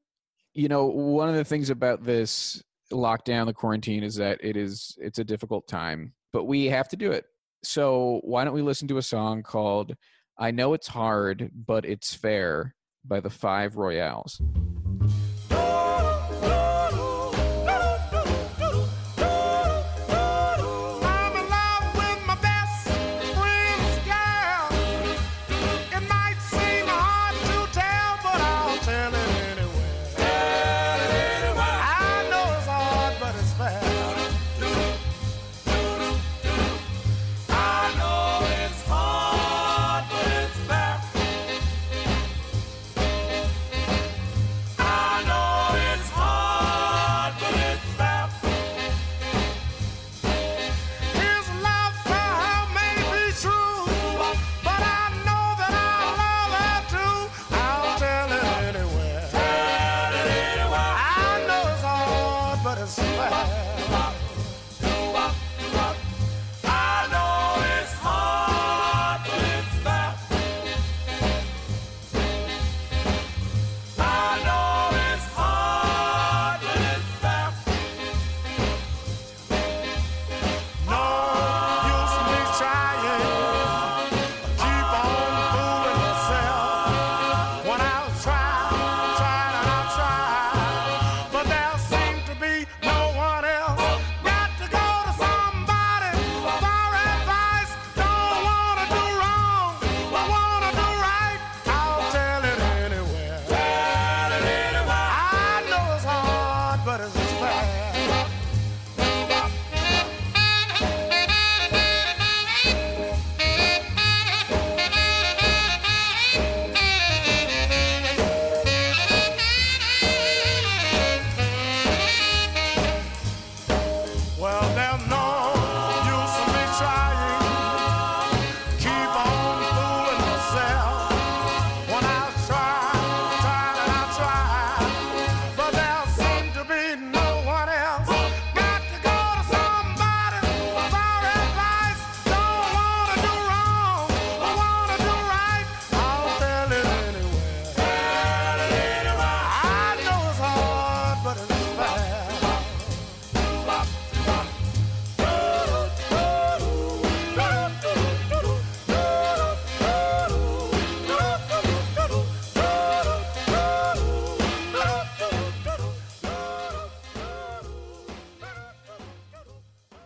You 0.54 0.68
know, 0.68 0.86
one 0.86 1.30
of 1.30 1.36
the 1.36 1.45
things 1.45 1.70
about 1.70 2.04
this 2.04 2.64
lockdown, 2.91 3.45
the 3.45 3.54
quarantine, 3.54 4.04
is 4.04 4.16
that 4.16 4.39
it 4.43 4.58
is 4.58 4.97
it's 5.00 5.20
a 5.20 5.24
difficult 5.24 5.68
time, 5.68 6.14
but 6.34 6.45
we 6.45 6.66
have 6.66 6.89
to 6.89 6.97
do 6.97 7.12
it. 7.12 7.26
So 7.64 8.22
why 8.24 8.43
don't 8.43 8.54
we 8.54 8.64
listen 8.64 8.88
to 8.88 8.97
a 8.97 9.04
song 9.04 9.43
called 9.43 9.93
"I 10.39 10.50
Know 10.50 10.74
It's 10.74 10.88
Hard, 10.88 11.52
But 11.54 11.86
It's 11.86 12.16
Fair" 12.16 12.74
by 13.06 13.20
the 13.20 13.30
Five 13.30 13.76
Royales. 13.78 14.41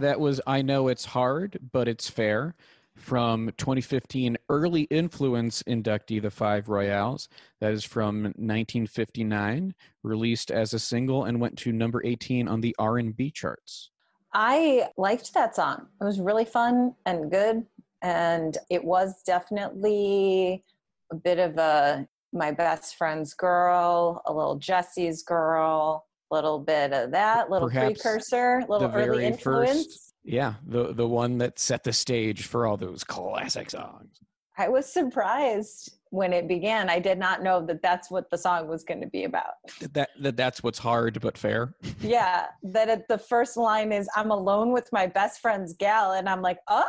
That 0.03 0.19
was 0.19 0.41
I 0.45 0.61
Know 0.61 0.89
It's 0.89 1.05
Hard, 1.05 1.57
but 1.71 1.87
It's 1.87 2.09
Fair 2.09 2.55
from 2.95 3.51
2015 3.57 4.37
Early 4.49 4.81
Influence 4.83 5.63
inductee, 5.63 6.21
The 6.21 6.29
Five 6.29 6.67
Royales. 6.67 7.29
That 7.61 7.71
is 7.71 7.85
from 7.85 8.23
1959, 8.23 9.73
released 10.03 10.51
as 10.51 10.73
a 10.73 10.79
single 10.79 11.23
and 11.23 11.39
went 11.39 11.57
to 11.59 11.71
number 11.71 12.01
18 12.05 12.49
on 12.49 12.59
the 12.59 12.75
R&B 12.77 13.31
charts. 13.31 13.91
I 14.33 14.89
liked 14.97 15.33
that 15.35 15.55
song. 15.55 15.87
It 16.01 16.03
was 16.03 16.19
really 16.19 16.45
fun 16.45 16.95
and 17.05 17.31
good. 17.31 17.65
And 18.01 18.57
it 18.69 18.83
was 18.83 19.23
definitely 19.25 20.65
a 21.11 21.15
bit 21.15 21.39
of 21.39 21.57
a 21.57 22.07
my 22.33 22.51
best 22.51 22.95
friend's 22.95 23.33
girl, 23.33 24.21
a 24.25 24.33
little 24.33 24.55
Jesse's 24.55 25.21
girl, 25.21 26.07
little 26.33 26.59
bit 26.59 26.91
of 26.93 27.11
that, 27.11 27.49
little 27.49 27.69
Perhaps 27.69 28.01
precursor, 28.01 28.63
little 28.67 28.91
early 28.91 29.25
influence. 29.25 29.85
first, 29.85 30.13
yeah, 30.23 30.55
the 30.65 30.93
the 30.93 31.07
one 31.07 31.37
that 31.37 31.59
set 31.59 31.83
the 31.83 31.93
stage 31.93 32.45
for 32.47 32.65
all 32.65 32.75
those 32.75 33.03
classic 33.03 33.69
songs. 33.69 34.19
I 34.57 34.69
was 34.69 34.91
surprised 34.91 35.93
when 36.09 36.31
it 36.31 36.47
began. 36.47 36.89
I 36.89 36.99
did 36.99 37.17
not 37.17 37.41
know 37.41 37.65
that 37.65 37.81
that's 37.81 38.11
what 38.11 38.29
the 38.29 38.37
song 38.37 38.67
was 38.67 38.83
going 38.83 39.01
to 39.01 39.07
be 39.07 39.23
about. 39.23 39.53
That 39.93 40.09
that 40.21 40.37
that's 40.37 40.63
what's 40.63 40.79
hard 40.79 41.21
but 41.21 41.37
fair. 41.37 41.75
yeah, 42.01 42.47
that 42.63 42.89
it, 42.89 43.07
the 43.07 43.17
first 43.17 43.57
line 43.57 43.91
is 43.91 44.09
"I'm 44.15 44.31
alone 44.31 44.71
with 44.71 44.89
my 44.91 45.07
best 45.07 45.39
friend's 45.39 45.73
gal," 45.73 46.13
and 46.13 46.27
I'm 46.27 46.41
like, 46.41 46.59
"Oh, 46.67 46.85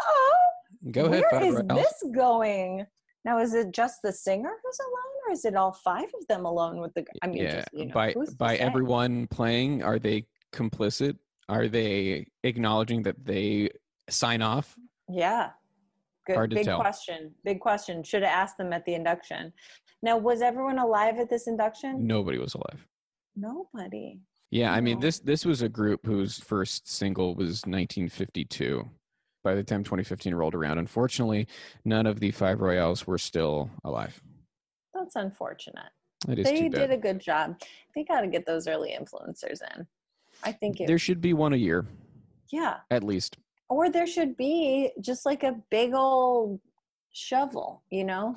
Go 0.91 1.07
ahead, 1.07 1.25
where 1.31 1.45
is 1.45 1.63
this 1.69 2.05
going?" 2.15 2.87
Now, 3.25 3.39
is 3.39 3.55
it 3.55 3.73
just 3.73 4.01
the 4.03 4.13
singer 4.13 4.53
who's 4.63 4.79
alone, 4.81 5.29
or 5.29 5.33
is 5.33 5.45
it 5.45 5.57
all 5.57 5.73
five 5.73 6.09
of 6.21 6.27
them 6.29 6.45
alone 6.45 6.81
with 6.81 6.93
the? 6.95 7.05
I 7.23 7.27
mean, 7.27 7.43
yeah, 7.43 7.57
just, 7.57 7.69
you 7.73 7.87
know, 7.87 7.95
by 7.95 8.15
by 8.39 8.57
everyone 8.57 9.27
playing, 9.29 9.83
are 9.83 9.99
they 9.99 10.27
complicit? 10.53 11.17
Are 11.49 11.69
they 11.69 12.27
acknowledging 12.43 13.03
that 13.03 13.25
they 13.25 13.71
sign 14.09 14.43
off? 14.43 14.77
Yeah. 15.09 15.51
Good. 16.27 16.37
Hard 16.37 16.51
to 16.51 16.57
Big 16.57 16.65
tell. 16.65 16.81
question. 16.81 17.35
Big 17.45 17.61
question. 17.61 18.03
Should 18.03 18.23
have 18.23 18.33
asked 18.33 18.57
them 18.57 18.73
at 18.73 18.85
the 18.87 18.95
induction. 18.95 19.53
Now, 20.03 20.17
was 20.17 20.41
everyone 20.41 20.79
alive 20.79 21.19
at 21.19 21.29
this 21.29 21.47
induction? 21.47 22.07
Nobody 22.07 22.39
was 22.39 22.55
alive. 22.55 22.87
Nobody. 23.37 24.21
Yeah, 24.51 24.73
I 24.73 24.81
mean 24.81 25.01
this 25.01 25.19
this 25.19 25.45
was 25.45 25.63
a 25.63 25.69
group 25.69 26.07
whose 26.07 26.39
first 26.39 26.89
single 26.89 27.35
was 27.35 27.63
1952. 27.67 28.89
By 29.45 29.55
the 29.55 29.63
time 29.63 29.85
2015 29.85 30.35
rolled 30.35 30.55
around, 30.55 30.79
unfortunately, 30.79 31.47
none 31.85 32.07
of 32.07 32.19
the 32.19 32.31
five 32.31 32.63
royales 32.63 33.07
were 33.07 33.19
still 33.19 33.71
alive. 33.85 34.21
That's 34.95 35.17
unfortunate. 35.17 35.91
It 36.29 36.39
is 36.39 36.47
They 36.47 36.69
did 36.71 36.91
a 36.91 36.97
good 36.97 37.21
job. 37.21 37.61
They 37.95 38.05
got 38.05 38.23
to 38.23 38.27
get 38.27 38.47
those 38.47 38.67
early 38.67 38.97
influencers 38.99 39.61
in. 39.77 39.87
I 40.43 40.51
think 40.51 40.81
it. 40.81 40.87
There 40.87 40.99
should 40.99 41.21
be 41.21 41.35
one 41.35 41.53
a 41.53 41.57
year, 41.57 41.85
yeah. 42.51 42.77
at 42.91 43.05
least. 43.05 43.37
Or 43.69 43.91
there 43.91 44.07
should 44.07 44.37
be 44.37 44.93
just 45.01 45.27
like 45.27 45.43
a 45.43 45.61
big 45.71 45.93
old 45.95 46.59
shovel, 47.13 47.83
you 47.91 48.05
know? 48.05 48.37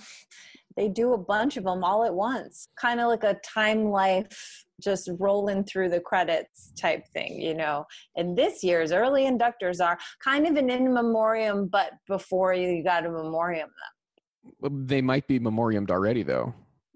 They 0.76 0.90
do 0.90 1.14
a 1.14 1.18
bunch 1.18 1.58
of 1.58 1.64
them 1.64 1.84
all 1.84 2.04
at 2.04 2.14
once, 2.14 2.68
kind 2.80 3.00
of 3.00 3.08
like 3.08 3.24
a 3.24 3.36
time 3.36 3.86
life, 3.86 4.66
just 4.82 5.10
rolling 5.20 5.64
through 5.64 5.90
the 5.90 6.00
credits 6.00 6.72
type 6.80 7.06
thing, 7.14 7.42
you 7.42 7.54
know? 7.54 7.86
And 8.16 8.38
this 8.38 8.64
year's 8.64 8.92
early 8.92 9.24
inductors 9.24 9.84
are 9.84 9.98
kind 10.24 10.46
of 10.48 10.56
an 10.56 10.70
in 10.70 10.94
memoriam, 10.94 11.68
but 11.68 11.92
before 12.08 12.54
you 12.54 12.84
got 12.84 13.02
to 13.02 13.10
memoriam 13.10 13.70
them. 13.70 14.54
Well, 14.60 14.72
They 14.86 15.02
might 15.02 15.28
be 15.28 15.40
memoriamed 15.40 15.92
already, 15.92 16.24
though, 16.24 16.54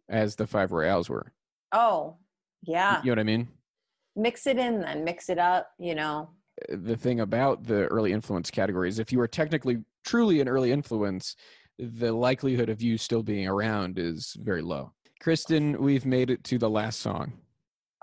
as 0.09 0.35
the 0.35 0.47
five 0.47 0.71
royales 0.71 1.09
were. 1.09 1.33
Oh, 1.71 2.17
yeah. 2.63 2.99
You 3.03 3.07
know 3.07 3.11
what 3.11 3.19
I 3.19 3.23
mean? 3.23 3.47
Mix 4.15 4.45
it 4.45 4.57
in 4.57 4.81
then, 4.81 5.03
mix 5.03 5.29
it 5.29 5.39
up, 5.39 5.69
you 5.79 5.95
know? 5.95 6.29
Uh, 6.71 6.75
the 6.83 6.97
thing 6.97 7.21
about 7.21 7.63
the 7.63 7.85
early 7.85 8.11
influence 8.11 8.51
category 8.51 8.89
is 8.89 8.99
if 8.99 9.11
you 9.11 9.19
are 9.21 9.27
technically 9.27 9.77
truly 10.05 10.41
an 10.41 10.47
early 10.47 10.71
influence, 10.71 11.35
the 11.79 12.11
likelihood 12.11 12.69
of 12.69 12.81
you 12.81 12.97
still 12.97 13.23
being 13.23 13.47
around 13.47 13.97
is 13.97 14.35
very 14.39 14.61
low. 14.61 14.91
Kristen, 15.21 15.81
we've 15.81 16.05
made 16.05 16.29
it 16.29 16.43
to 16.45 16.57
the 16.57 16.69
last 16.69 16.99
song. 16.99 17.33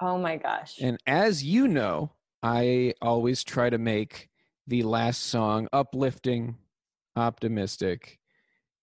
Oh 0.01 0.19
my 0.19 0.37
gosh. 0.37 0.79
And 0.81 0.99
as 1.07 1.43
you 1.43 1.67
know, 1.67 2.13
I 2.43 2.95
always 3.03 3.43
try 3.43 3.69
to 3.71 3.79
make 3.79 4.29
the 4.67 4.83
last 4.85 5.25
song 5.25 5.69
uplifting, 5.73 6.57
optimistic. 7.17 8.19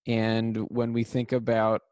And 0.06 0.56
when 0.68 0.92
we 0.92 1.04
think 1.04 1.32
about 1.32 1.82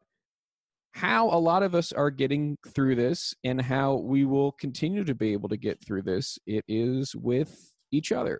how 0.91 1.29
a 1.29 1.39
lot 1.39 1.63
of 1.63 1.75
us 1.75 1.91
are 1.91 2.11
getting 2.11 2.57
through 2.67 2.95
this 2.95 3.33
and 3.43 3.61
how 3.61 3.95
we 3.95 4.25
will 4.25 4.51
continue 4.53 5.03
to 5.03 5.15
be 5.15 5.33
able 5.33 5.49
to 5.49 5.57
get 5.57 5.83
through 5.83 6.03
this, 6.03 6.39
it 6.45 6.63
is 6.67 7.15
with 7.15 7.73
each 7.91 8.11
other. 8.11 8.39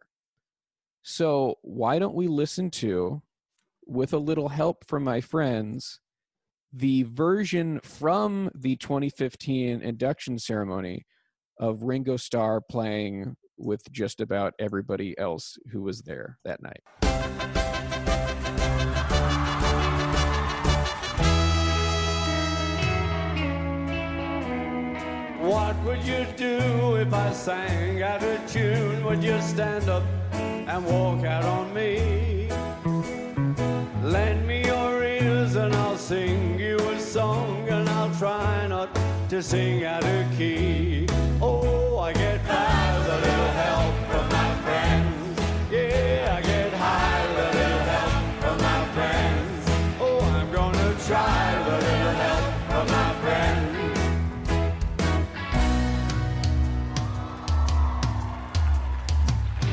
So, 1.01 1.55
why 1.61 1.99
don't 1.99 2.15
we 2.15 2.27
listen 2.27 2.71
to, 2.71 3.21
with 3.85 4.13
a 4.13 4.17
little 4.17 4.49
help 4.49 4.87
from 4.87 5.03
my 5.03 5.21
friends, 5.21 5.99
the 6.75 7.03
version 7.03 7.79
from 7.83 8.49
the 8.53 8.75
2015 8.75 9.81
induction 9.81 10.37
ceremony 10.37 11.05
of 11.57 11.83
Ringo 11.83 12.17
Starr 12.17 12.59
playing 12.59 13.37
with 13.57 13.89
just 13.91 14.19
about 14.19 14.53
everybody 14.59 15.17
else 15.17 15.57
who 15.71 15.81
was 15.81 16.01
there 16.01 16.37
that 16.43 16.61
night. 16.61 16.81
What 25.39 25.81
would 25.83 26.03
you 26.03 26.25
do 26.35 26.97
if 26.97 27.13
I 27.13 27.31
sang 27.31 28.01
out 28.01 28.21
of 28.21 28.51
tune? 28.51 29.05
Would 29.05 29.23
you 29.23 29.39
stand 29.41 29.87
up 29.87 30.03
and 30.33 30.85
walk 30.85 31.23
out 31.23 31.45
on 31.45 31.73
me? 31.73 32.49
Lend 34.03 34.45
me 34.45 34.65
your 34.65 35.03
ears 35.03 35.55
and 35.55 35.73
I'll 35.73 35.94
sing 36.05 36.59
you 36.59 36.77
a 36.77 36.99
song 36.99 37.67
and 37.67 37.89
I'll 37.89 38.13
try 38.13 38.67
not 38.67 38.89
to 39.29 39.41
sing 39.41 39.85
out 39.85 40.03
of 40.03 40.37
key. 40.37 41.07
Oh, 41.41 41.97
I 41.97 42.13
get 42.13 42.45
by 42.47 42.97
with 42.99 43.09
a 43.09 43.19
little 43.25 43.51
help 43.63 43.95
from 44.11 44.29
my 44.29 44.55
friends. 44.65 45.39
Yeah, 45.71 46.37
I 46.37 46.41
get 46.43 46.71
high 46.73 47.25
with 47.27 47.39
a 47.39 47.51
little 47.57 47.85
help 47.93 48.13
from 48.39 48.57
my 48.69 48.81
friends. 48.93 49.65
Oh, 49.99 50.19
I'm 50.37 50.51
gonna 50.51 50.93
try 51.07 51.57
with 51.57 51.73
a 51.73 51.77
little 51.87 52.15
help 52.25 52.53
from 52.69 52.85
my 52.97 53.11
friends. 53.23 53.73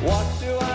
What 0.03 0.27
do 0.41 0.51
I 0.59 0.72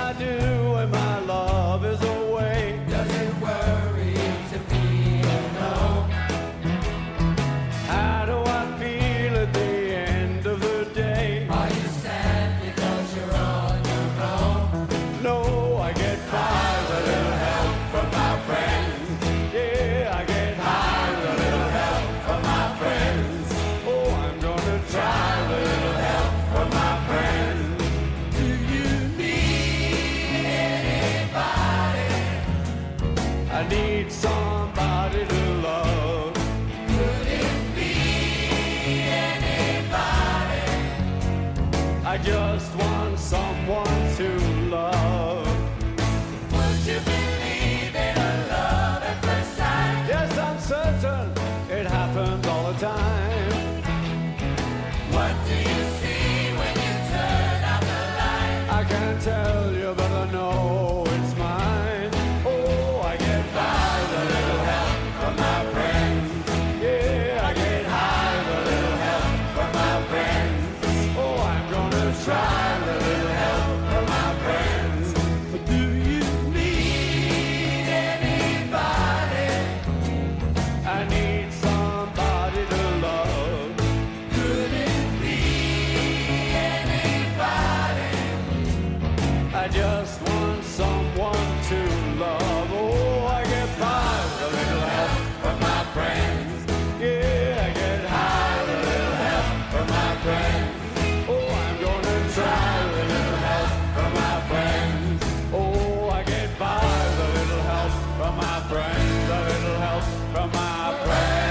friends, 108.70 109.30
a 109.30 109.40
little 109.50 109.80
help 109.80 110.04
from 110.34 110.52
my 110.52 111.04
friends. 111.06 111.48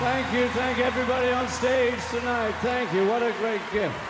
Thank 0.00 0.32
you, 0.32 0.48
thank 0.50 0.78
everybody 0.78 1.28
on 1.30 1.46
stage 1.48 1.98
tonight. 2.10 2.54
Thank 2.62 2.92
you. 2.94 3.06
What 3.06 3.22
a 3.22 3.32
great 3.32 3.60
gift. 3.70 4.09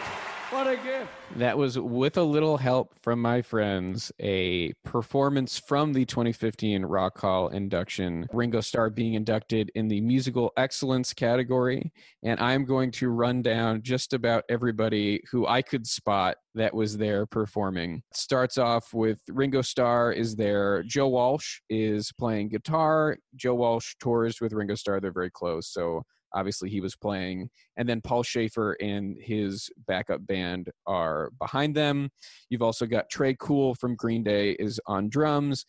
What 0.50 0.66
a 0.66 0.76
gift. 0.76 1.08
That 1.36 1.56
was 1.56 1.78
with 1.78 2.16
a 2.16 2.24
little 2.24 2.56
help 2.56 2.92
from 3.02 3.22
my 3.22 3.40
friends, 3.40 4.10
a 4.20 4.72
performance 4.84 5.60
from 5.60 5.92
the 5.92 6.04
2015 6.04 6.84
Rock 6.84 7.20
Hall 7.20 7.46
induction. 7.48 8.26
Ringo 8.32 8.60
Starr 8.60 8.90
being 8.90 9.14
inducted 9.14 9.70
in 9.76 9.86
the 9.86 10.00
musical 10.00 10.52
excellence 10.56 11.14
category. 11.14 11.92
And 12.24 12.40
I'm 12.40 12.64
going 12.64 12.90
to 12.92 13.10
run 13.10 13.42
down 13.42 13.82
just 13.82 14.12
about 14.12 14.42
everybody 14.48 15.22
who 15.30 15.46
I 15.46 15.62
could 15.62 15.86
spot 15.86 16.36
that 16.56 16.74
was 16.74 16.96
there 16.96 17.26
performing. 17.26 18.02
Starts 18.12 18.58
off 18.58 18.92
with 18.92 19.20
Ringo 19.28 19.62
Starr 19.62 20.10
is 20.10 20.34
there. 20.34 20.82
Joe 20.82 21.08
Walsh 21.08 21.60
is 21.70 22.10
playing 22.18 22.48
guitar. 22.48 23.18
Joe 23.36 23.54
Walsh 23.54 23.94
tours 24.00 24.40
with 24.40 24.52
Ringo 24.52 24.74
Starr. 24.74 24.98
They're 25.00 25.12
very 25.12 25.30
close. 25.30 25.68
So 25.68 26.02
obviously 26.34 26.70
he 26.70 26.80
was 26.80 26.96
playing 26.96 27.48
and 27.76 27.88
then 27.88 28.00
paul 28.00 28.22
shaffer 28.22 28.72
and 28.80 29.16
his 29.20 29.70
backup 29.86 30.26
band 30.26 30.70
are 30.86 31.30
behind 31.38 31.74
them. 31.74 32.10
You've 32.48 32.62
also 32.62 32.86
got 32.86 33.10
tré 33.10 33.36
cool 33.38 33.74
from 33.74 33.96
green 33.96 34.22
day 34.22 34.52
is 34.52 34.80
on 34.86 35.08
drums. 35.08 35.64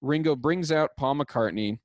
Ringo 0.00 0.36
brings 0.36 0.70
out 0.72 0.90
paul 0.98 1.14
mccartney. 1.14 1.78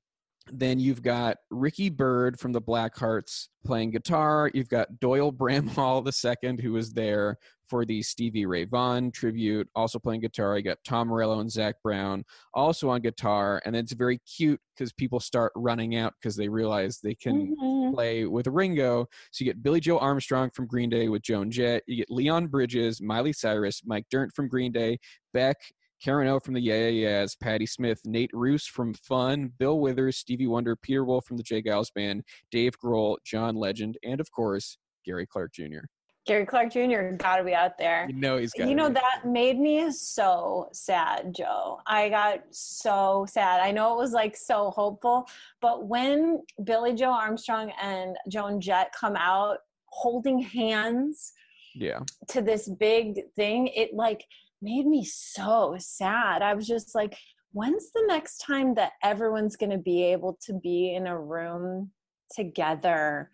Then 0.50 0.80
you've 0.80 1.02
got 1.02 1.36
ricky 1.50 1.88
byrd 1.88 2.38
from 2.38 2.52
the 2.52 2.60
blackhearts 2.60 3.48
playing 3.64 3.92
guitar. 3.92 4.50
You've 4.52 4.68
got 4.68 4.98
doyle 4.98 5.32
bramhall 5.32 6.04
II, 6.04 6.60
who 6.60 6.72
was 6.72 6.92
there 6.92 7.38
for 7.72 7.86
the 7.86 8.02
stevie 8.02 8.44
ray 8.44 8.64
vaughan 8.64 9.10
tribute 9.10 9.66
also 9.74 9.98
playing 9.98 10.20
guitar 10.20 10.58
you 10.58 10.62
got 10.62 10.76
tom 10.84 11.08
morello 11.08 11.40
and 11.40 11.50
zac 11.50 11.74
brown 11.82 12.22
also 12.52 12.90
on 12.90 13.00
guitar 13.00 13.62
and 13.64 13.74
it's 13.74 13.94
very 13.94 14.18
cute 14.18 14.60
because 14.76 14.92
people 14.92 15.18
start 15.18 15.50
running 15.56 15.96
out 15.96 16.12
because 16.20 16.36
they 16.36 16.50
realize 16.50 16.98
they 16.98 17.14
can 17.14 17.56
Mhm. 17.56 17.94
play 17.94 18.26
with 18.26 18.46
Ringo. 18.46 19.06
So 19.30 19.42
you 19.44 19.50
get 19.50 19.62
Billie 19.62 19.80
Joe 19.80 19.98
Armstrong 19.98 20.50
from 20.50 20.66
Green 20.66 20.90
Day 20.90 21.08
with 21.08 21.22
Joan 21.22 21.50
Jett. 21.50 21.82
You 21.86 21.96
get 21.96 22.10
Leon 22.10 22.48
Bridges, 22.48 23.00
Miley 23.00 23.32
Cyrus, 23.32 23.82
Mike 23.86 24.06
Dirnt 24.10 24.34
from 24.34 24.48
Green 24.48 24.72
Day, 24.72 24.98
Beck, 25.32 25.56
Karen 26.02 26.28
O 26.28 26.40
from 26.40 26.54
the 26.54 26.60
Yeah 26.60 26.88
Yeah 26.88 26.88
Yeahs, 27.22 27.36
Patti 27.36 27.66
Smith, 27.66 28.00
Nate 28.04 28.30
Ruess 28.34 28.66
from 28.66 28.92
Fun, 28.94 29.52
Bill 29.58 29.78
Withers, 29.80 30.16
Stevie 30.18 30.46
Wonder, 30.46 30.76
Peter 30.76 31.04
Wolf 31.04 31.24
from 31.26 31.36
the 31.38 31.42
J. 31.42 31.62
Geils 31.62 31.92
Band, 31.94 32.22
Dave 32.50 32.78
Grohl, 32.78 33.16
John 33.24 33.56
Legend, 33.56 33.96
and 34.02 34.20
of 34.20 34.30
course 34.30 34.76
Gary 35.06 35.26
Clark 35.26 35.52
Jr. 35.54 35.84
Gary 36.26 36.46
Clark 36.46 36.72
Jr. 36.72 37.16
got 37.16 37.36
to 37.38 37.44
be 37.44 37.52
out 37.54 37.76
there. 37.78 38.06
You 38.08 38.14
know 38.14 38.36
he's 38.38 38.52
got. 38.52 38.68
you 38.68 38.74
know 38.74 38.88
that 38.88 39.22
made 39.26 39.58
me 39.58 39.90
so 39.90 40.68
sad 40.72 41.34
joe 41.36 41.80
i 41.86 42.08
got 42.08 42.40
so 42.50 43.26
sad 43.28 43.60
i 43.60 43.70
know 43.72 43.92
it 43.94 43.98
was 43.98 44.12
like 44.12 44.36
so 44.36 44.70
hopeful 44.70 45.26
but 45.60 45.86
when 45.86 46.42
billie 46.64 46.94
joe 46.94 47.10
armstrong 47.12 47.72
and 47.82 48.16
joan 48.28 48.60
jett 48.60 48.92
come 48.98 49.16
out 49.16 49.58
holding 49.86 50.38
hands 50.38 51.32
Yeah, 51.74 52.00
to 52.28 52.40
this 52.42 52.68
big 52.68 53.20
thing 53.36 53.66
it 53.68 53.94
like 53.94 54.24
made 54.60 54.86
me 54.86 55.04
so 55.04 55.76
sad 55.78 56.42
i 56.42 56.54
was 56.54 56.66
just 56.66 56.94
like 56.94 57.16
when's 57.52 57.90
the 57.92 58.04
next 58.06 58.38
time 58.38 58.74
that 58.74 58.92
everyone's 59.02 59.56
going 59.56 59.70
to 59.72 59.78
be 59.78 60.04
able 60.04 60.38
to 60.46 60.52
be 60.54 60.94
in 60.94 61.06
a 61.06 61.18
room 61.18 61.90
together 62.34 63.30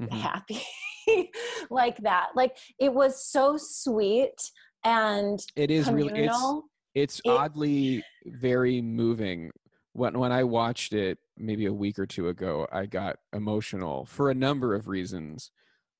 Mhm. 0.00 0.10
happy 0.10 0.62
like 1.70 1.98
that. 1.98 2.28
Like 2.34 2.56
it 2.78 2.92
was 2.92 3.24
so 3.24 3.56
sweet 3.58 4.50
and 4.84 5.38
it 5.56 5.70
is 5.70 5.90
really. 5.90 6.20
It's 6.24 6.42
it's 6.94 7.20
It- 7.24 7.30
oddly 7.30 8.04
very 8.26 8.80
moving. 8.82 9.50
When 9.94 10.18
when 10.18 10.32
i 10.32 10.42
watched 10.42 10.92
it 10.94 11.18
maybe 11.36 11.66
a 11.66 11.72
week 11.72 11.98
or 11.98 12.06
two 12.06 12.28
ago 12.28 12.66
i 12.72 12.86
got 12.86 13.16
emotional 13.34 14.04
for 14.06 14.30
a 14.30 14.34
number 14.34 14.74
of 14.74 14.88
reasons. 14.88 15.50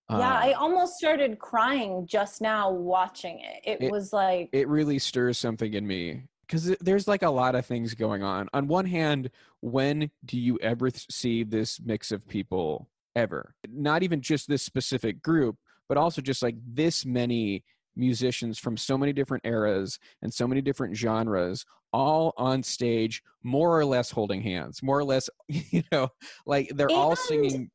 Yeah 0.08 0.16
Um, 0.16 0.22
i 0.48 0.52
almost 0.54 0.96
started 0.96 1.38
crying 1.38 2.06
just 2.06 2.40
now 2.40 2.70
watching 2.70 3.40
it. 3.40 3.60
It, 3.70 3.84
It- 3.86 3.90
was 3.92 4.12
like 4.12 4.48
it 4.52 4.66
really 4.68 4.98
stirs 4.98 5.36
something 5.38 5.74
in 5.74 5.86
me. 5.86 6.22
Because 6.46 6.76
there's 6.80 7.06
like 7.08 7.22
a 7.22 7.30
lot 7.30 7.54
of 7.54 7.64
things 7.64 7.94
going 7.94 8.22
on. 8.22 8.48
On 8.52 8.66
one 8.66 8.86
hand 8.86 9.30
when 9.60 10.10
do 10.24 10.38
you 10.38 10.58
ever 10.60 10.90
see 11.10 11.44
this 11.44 11.80
mix 11.80 12.12
of 12.12 12.26
people 12.26 12.88
ever. 13.16 13.54
Not 13.70 14.02
even 14.02 14.20
just 14.20 14.48
this 14.48 14.62
specific 14.62 15.22
group 15.22 15.56
but 15.92 15.98
also 15.98 16.22
just 16.22 16.42
like 16.42 16.56
this 16.66 17.04
many 17.04 17.62
musicians 17.96 18.58
from 18.58 18.78
so 18.78 18.96
many 18.96 19.12
different 19.12 19.44
eras 19.44 19.98
and 20.22 20.32
so 20.32 20.48
many 20.48 20.62
different 20.62 20.96
genres 20.96 21.66
all 21.92 22.32
on 22.38 22.62
stage 22.62 23.22
more 23.42 23.78
or 23.78 23.84
less 23.84 24.10
holding 24.10 24.40
hands 24.40 24.82
more 24.82 24.98
or 24.98 25.04
less 25.04 25.28
you 25.48 25.82
know 25.92 26.08
like 26.46 26.70
they're 26.76 26.90
all 26.90 27.14
singing 27.14 27.70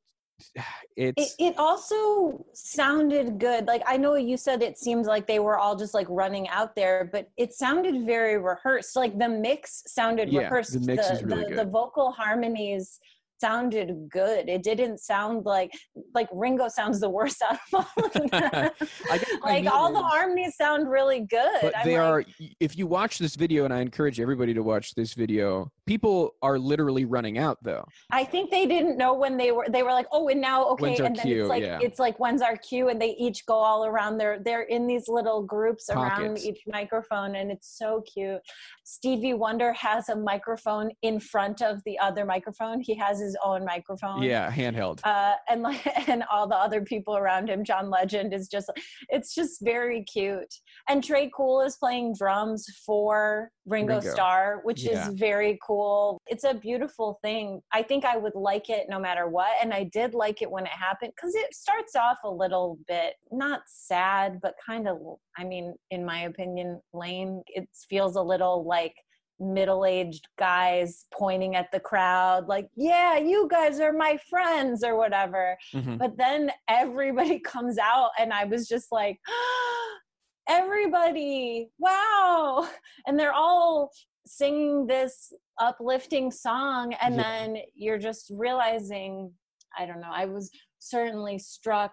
it, 0.96 1.14
it's 1.18 1.36
it 1.38 1.56
also 1.58 2.44
sounded 2.54 3.40
good. 3.40 3.66
Like 3.68 3.84
i 3.88 3.98
know 3.98 4.16
you 4.16 4.38
said 4.38 4.64
it 4.64 4.80
seems 4.80 5.06
like 5.06 5.28
they 5.28 5.38
were 5.38 5.60
all 5.60 5.76
just 5.76 5.94
like 5.94 6.08
running 6.10 6.48
out 6.50 6.76
there 6.76 7.10
but 7.12 7.30
it 7.38 7.54
sounded 7.54 8.06
very 8.06 8.40
rehearsed. 8.40 8.96
Like 8.96 9.18
the 9.20 9.30
mix 9.30 9.84
sounded 9.86 10.32
Yeah, 10.32 10.42
rehearsed. 10.42 10.74
the 10.74 10.80
mix 10.80 11.10
is 11.12 11.24
really 11.24 11.44
the, 11.44 11.50
good. 11.50 11.58
the 11.60 11.66
vocal 11.66 12.12
harmonies 12.12 13.00
sounded 13.40 14.10
good 14.10 14.48
it 14.50 14.64
didn't 14.64 15.00
sound 15.00 15.46
like 15.46 15.72
like 16.14 16.28
ringo 16.32 16.68
sounds 16.68 17.00
the 17.00 17.10
worst 17.10 17.42
out 17.50 17.58
of 17.74 17.86
all 17.98 18.06
of 18.06 18.14
them 18.14 18.30
I 18.32 19.18
guess 19.18 19.32
what 19.40 19.44
I 19.44 19.50
like 19.60 19.66
all 19.72 19.92
the 19.94 20.02
harmonies 20.02 20.56
sound 20.56 20.90
really 20.90 21.22
good 21.22 21.60
but 21.62 21.78
I'm 21.78 21.86
they 21.86 22.00
like, 22.00 22.28
are 22.28 22.46
if 22.60 22.78
you 22.78 22.88
watch 22.88 23.18
this 23.20 23.36
video 23.36 23.66
and 23.66 23.74
i 23.74 23.80
encourage 23.82 24.20
everybody 24.20 24.54
to 24.54 24.64
watch 24.64 24.96
this 24.96 25.14
video 25.14 25.72
people 25.86 26.34
are 26.42 26.58
literally 26.60 27.06
running 27.06 27.38
out 27.38 27.58
though 27.64 27.86
I 28.12 28.24
think 28.24 28.52
they 28.52 28.66
didn't 28.66 28.98
know 28.98 29.14
when 29.14 29.38
they 29.38 29.52
were 29.52 29.66
they 29.70 29.84
were 29.84 29.92
like, 29.92 30.08
oh, 30.12 30.28
and 30.30 30.40
now 30.42 30.66
okay, 30.70 30.96
and 30.98 31.16
then 31.16 31.26
cue? 31.26 31.42
it's 31.42 31.50
like 31.50 31.64
Yeah. 31.64 31.80
it's 31.82 32.00
like 32.00 32.20
when's 32.20 32.42
our 32.42 32.58
cue, 32.58 32.90
and 32.90 33.02
they 33.02 33.12
each 33.20 33.46
go 33.46 33.56
all 33.56 33.86
around. 33.86 34.18
They're 34.18 34.40
they're 34.40 34.64
in 34.64 34.88
these 34.88 35.08
little 35.08 35.44
groups 35.44 35.90
around 35.90 36.10
Pockets. 36.28 36.46
each 36.46 36.62
microphone, 36.68 37.36
and 37.36 37.52
it's 37.52 37.78
so 37.78 38.04
cute. 38.12 38.42
Stevie 38.84 39.34
Wonder 39.34 39.74
has 39.74 40.10
a 40.10 40.16
microphone 40.16 40.92
in 41.02 41.20
front 41.20 41.62
of 41.62 41.84
the 41.86 42.00
other 42.00 42.26
microphone. 42.26 42.80
He 42.82 42.96
has 42.96 43.22
his 43.28 43.38
own 43.50 43.62
microphone. 43.74 44.22
yeah 44.34 44.46
handheld 44.60 44.98
Uh, 45.04 45.36
and 45.50 45.60
like 45.68 45.82
and 46.12 46.22
all 46.32 46.48
the 46.54 46.56
other 46.66 46.82
people 46.92 47.16
around 47.22 47.46
him, 47.52 47.64
John 47.72 47.86
Legend 48.00 48.30
is 48.40 48.46
just 48.56 48.68
it's 49.16 49.32
just 49.40 49.54
very 49.76 50.00
cute. 50.16 50.54
And 50.90 50.98
Tré 51.08 51.24
Cool 51.38 51.58
is 51.68 51.76
playing 51.84 52.08
drums 52.22 52.62
for 52.86 53.52
Ringo, 53.66 53.96
Ringo. 53.96 54.10
Starr, 54.14 54.62
which 54.68 54.82
Yeah. 54.84 55.10
is 55.10 55.20
very 55.28 55.54
cool. 55.68 56.02
It's 56.34 56.46
a 56.52 56.54
beautiful 56.68 57.10
thing. 57.24 57.62
I 57.80 57.82
think 57.90 58.02
I 58.14 58.16
would 58.24 58.36
like 58.52 58.68
it 58.78 58.84
no 58.94 59.00
matter 59.08 59.26
what. 59.38 59.52
And 59.62 59.70
I 59.74 59.84
did 60.00 60.14
like 60.14 60.42
it 60.42 60.50
when 60.56 60.66
it 60.66 60.76
happened 60.88 61.12
because 61.16 61.36
it 61.36 61.54
starts 61.54 61.94
off 61.96 62.20
a 62.24 62.30
little 62.44 62.70
bit 62.88 63.12
not 63.32 63.62
sad, 63.68 64.40
but 64.42 64.54
kind 64.66 64.88
of, 64.88 64.98
I 65.38 65.44
mean, 65.44 65.66
in 65.92 66.02
my 66.06 66.20
opinion, 66.32 66.70
lame. 66.94 67.34
It 67.48 67.68
feels 67.90 68.16
a 68.16 68.22
little 68.34 68.58
like 68.66 68.96
middle-aged 69.40 70.28
guys 70.40 71.06
pointing 71.14 71.56
at 71.56 71.72
the 71.72 71.80
crowd 71.80 72.48
like 72.48 72.68
yeah 72.76 73.18
you 73.18 73.48
guys 73.50 73.80
are 73.80 73.94
my 73.94 74.18
friends 74.30 74.84
or 74.84 74.98
whatever 74.98 75.56
Mhm. 75.74 75.98
but 76.00 76.18
then 76.18 76.52
everybody 76.68 77.40
comes 77.54 77.78
out 77.78 78.10
and 78.20 78.34
i 78.34 78.46
was 78.46 78.68
just 78.68 78.92
like 78.92 79.20
everybody 80.50 81.70
wow 81.78 82.68
and 83.06 83.20
they're 83.20 83.34
all 83.34 83.92
singing 84.26 84.88
this 84.88 85.34
uplifting 85.60 86.32
song 86.32 86.94
and 87.02 87.16
Yeah. 87.16 87.22
then 87.24 87.58
you're 87.76 87.98
just 87.98 88.32
realizing 88.36 89.32
i 89.78 89.86
don't 89.86 90.02
know 90.02 90.12
i 90.12 90.26
was 90.26 90.50
certainly 90.80 91.38
struck 91.38 91.92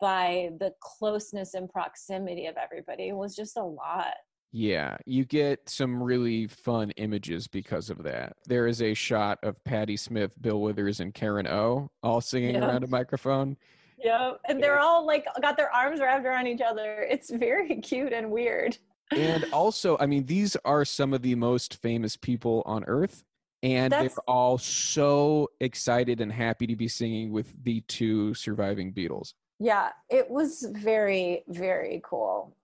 by 0.00 0.50
the 0.60 0.72
closeness 0.82 1.54
and 1.54 1.68
proximity 1.68 2.46
of 2.46 2.56
everybody 2.56 3.08
it 3.08 3.16
was 3.16 3.34
just 3.34 3.56
a 3.56 3.62
lot 3.62 4.14
Yeah, 4.52 4.96
you 5.06 5.24
get 5.24 5.68
some 5.68 6.02
really 6.02 6.46
fun 6.48 6.90
images 6.92 7.46
because 7.46 7.88
of 7.88 8.02
that. 8.02 8.36
There 8.46 8.66
is 8.66 8.82
a 8.82 8.94
shot 8.94 9.38
of 9.44 9.62
Patti 9.64 9.96
Smith, 9.96 10.32
Bill 10.42 10.60
Withers, 10.60 10.98
and 11.00 11.14
Karen 11.14 11.46
O 11.46 11.90
all 12.02 12.20
singing 12.20 12.56
Yeah. 12.56 12.66
around 12.68 12.84
a 12.84 12.88
microphone. 12.88 13.56
yeah 14.02 14.32
and 14.48 14.62
they're 14.62 14.78
all 14.78 15.04
like 15.06 15.26
got 15.42 15.58
their 15.58 15.70
arms 15.74 16.00
wrapped 16.00 16.24
around 16.24 16.46
each 16.46 16.62
other 16.62 17.06
it's 17.10 17.28
very 17.28 17.76
cute 17.82 18.14
and 18.14 18.30
weird 18.30 18.78
And 19.12 19.44
also, 19.52 19.98
I 19.98 20.06
mean, 20.06 20.24
these 20.24 20.56
are 20.64 20.84
some 20.86 21.12
of 21.12 21.20
the 21.20 21.34
most 21.34 21.74
famous 21.82 22.16
people 22.16 22.62
on 22.64 22.84
earth. 22.84 23.24
And 23.62 23.92
That's- 23.92 24.14
they're 24.14 24.24
all 24.30 24.56
so 24.56 25.50
excited 25.60 26.20
and 26.22 26.32
happy 26.32 26.66
to 26.68 26.76
be 26.76 26.88
singing 26.88 27.30
with 27.32 27.52
the 27.64 27.80
two 27.82 28.32
surviving 28.34 28.92
Beatles. 28.94 29.34
Yeah, 29.58 29.90
it 30.08 30.30
was 30.30 30.62
very, 30.70 31.42
very 31.48 32.00
cool. 32.04 32.56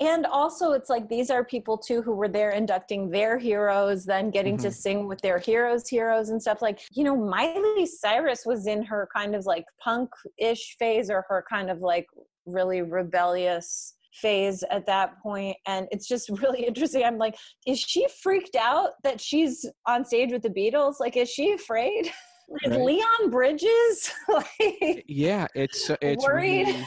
And 0.00 0.26
also, 0.26 0.72
it's 0.72 0.88
like 0.90 1.08
these 1.08 1.30
are 1.30 1.44
people 1.44 1.76
too 1.78 2.02
who 2.02 2.12
were 2.14 2.28
there 2.28 2.50
inducting 2.50 3.10
their 3.10 3.38
heroes, 3.38 4.04
then 4.04 4.30
getting 4.30 4.56
to 4.58 4.68
Mhm. 4.68 4.74
sing 4.74 5.08
with 5.08 5.20
their 5.20 5.38
heroes' 5.38 5.88
heroes 5.88 6.30
and 6.30 6.40
stuff. 6.40 6.62
Like, 6.62 6.80
you 6.92 7.04
know, 7.04 7.14
Miley 7.14 7.86
Cyrus 7.86 8.44
was 8.46 8.66
in 8.66 8.82
her 8.84 9.08
kind 9.14 9.34
of 9.36 9.46
like 9.46 9.64
punk 9.80 10.10
ish 10.38 10.76
phase 10.78 11.10
or 11.10 11.24
her 11.28 11.44
kind 11.48 11.70
of 11.70 11.80
like 11.80 12.06
really 12.46 12.82
rebellious 12.82 13.94
phase 14.14 14.62
at 14.70 14.84
that 14.84 15.18
point 15.22 15.56
and 15.66 15.88
it's 15.90 16.06
just 16.06 16.28
really 16.42 16.66
interesting 16.66 17.02
i'm 17.02 17.16
like 17.16 17.34
is 17.66 17.80
she 17.80 18.06
freaked 18.22 18.56
out 18.56 18.90
that 19.02 19.18
she's 19.18 19.64
on 19.86 20.04
stage 20.04 20.30
with 20.32 20.42
the 20.42 20.50
beatles 20.50 20.96
like 21.00 21.16
is 21.16 21.30
she 21.30 21.52
afraid 21.52 22.12
is 22.64 22.70
Right. 22.70 22.80
leon 22.80 23.30
bridges? 23.30 24.12
Like 24.28 25.04
yeah 25.08 25.46
it's 25.54 25.90
uh, 25.90 25.96
it's 26.00 26.24
Worried. 26.24 26.66
really- 26.66 26.86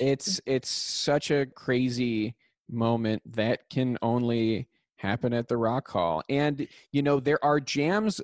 it's 0.00 0.40
it's 0.46 0.68
such 0.68 1.30
a 1.30 1.46
crazy 1.46 2.34
moment 2.70 3.22
that 3.34 3.68
can 3.70 3.98
only 4.02 4.68
happen 4.96 5.32
at 5.32 5.48
the 5.48 5.56
rock 5.56 5.88
hall. 5.88 6.22
And 6.28 6.66
you 6.92 7.02
know 7.02 7.20
there 7.20 7.44
are 7.44 7.60
jams 7.60 8.20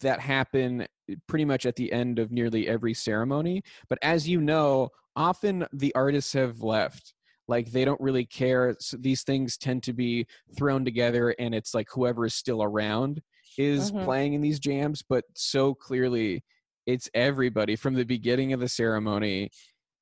that 0.00 0.20
happen 0.20 0.82
eh, 1.08 1.14
pretty 1.26 1.44
much 1.44 1.66
at 1.66 1.76
the 1.76 1.92
end 1.92 2.18
of 2.18 2.30
nearly 2.32 2.68
every 2.68 2.94
ceremony. 2.94 3.62
But 3.88 3.98
as 4.02 4.28
you 4.28 4.40
know 4.40 4.90
often 5.16 5.66
the 5.72 5.94
artists 5.94 6.32
have 6.34 6.62
left. 6.62 7.14
Like 7.48 7.72
they 7.72 7.84
don't 7.84 8.00
really 8.00 8.24
care. 8.24 8.76
So 8.78 8.96
these 8.96 9.22
things 9.24 9.56
tend 9.58 9.82
to 9.82 9.92
be 9.92 10.26
thrown 10.56 10.84
together 10.84 11.34
and 11.40 11.52
it's 11.54 11.74
like 11.74 11.88
whoever 11.92 12.24
is 12.26 12.34
still 12.34 12.62
around 12.62 13.20
is 13.58 13.90
Mhm. 13.92 14.04
playing 14.04 14.32
in 14.34 14.40
these 14.40 14.58
jams 14.60 15.02
but 15.02 15.24
so 15.34 15.74
clearly 15.74 16.44
it's 16.86 17.08
everybody 17.14 17.76
from 17.76 17.94
the 17.94 18.04
beginning 18.04 18.52
of 18.52 18.60
the 18.60 18.68
ceremony 18.68 19.50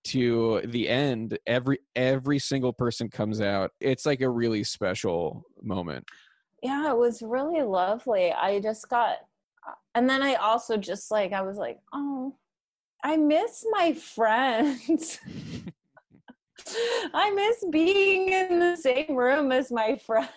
to 0.05 0.63
the 0.65 0.89
end 0.89 1.39
every 1.47 1.79
every 1.97 2.39
single 2.39 2.73
person 2.73 3.11
comes 3.11 3.41
out. 3.41 3.73
It's 3.81 4.07
like 4.07 4.21
a 4.21 4.31
really 4.31 4.65
special 4.65 5.45
moment. 5.63 6.07
Yeah 6.63 6.91
it 6.91 6.97
was 6.97 7.21
really 7.21 7.63
lovely. 7.63 8.33
I 8.33 8.61
just 8.61 8.89
got 8.89 9.19
and 9.95 10.09
then 10.09 10.23
i 10.23 10.35
also 10.37 10.77
just 10.79 11.11
like 11.11 11.33
i 11.35 11.43
was 11.43 11.59
like 11.59 11.79
oh 11.93 12.35
i 13.05 13.17
miss 13.17 13.67
my 13.71 13.93
friends. 13.93 15.19
I 17.15 17.31
miss 17.31 17.65
being 17.71 18.29
in 18.31 18.59
the 18.59 18.77
same 18.77 19.15
room 19.15 19.53
as 19.53 19.71
my 19.71 19.97
friends. 19.97 20.31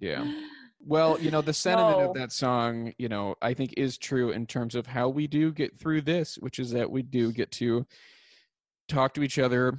Yeah 0.00 0.24
well 0.86 1.18
you 1.20 1.30
know 1.30 1.40
the 1.40 1.52
sentiment 1.52 1.98
No. 1.98 2.08
of 2.10 2.14
that 2.14 2.32
song 2.32 2.92
you 2.98 3.08
know 3.08 3.34
i 3.42 3.54
think 3.54 3.74
is 3.76 3.96
true 3.98 4.30
in 4.30 4.46
terms 4.46 4.74
of 4.74 4.86
how 4.86 5.08
we 5.08 5.26
do 5.26 5.52
get 5.52 5.78
through 5.78 6.02
this 6.02 6.36
which 6.36 6.58
is 6.58 6.70
that 6.72 6.90
we 6.90 7.02
do 7.02 7.32
get 7.32 7.50
to 7.52 7.86
talk 8.88 9.14
to 9.14 9.22
each 9.22 9.38
other 9.38 9.78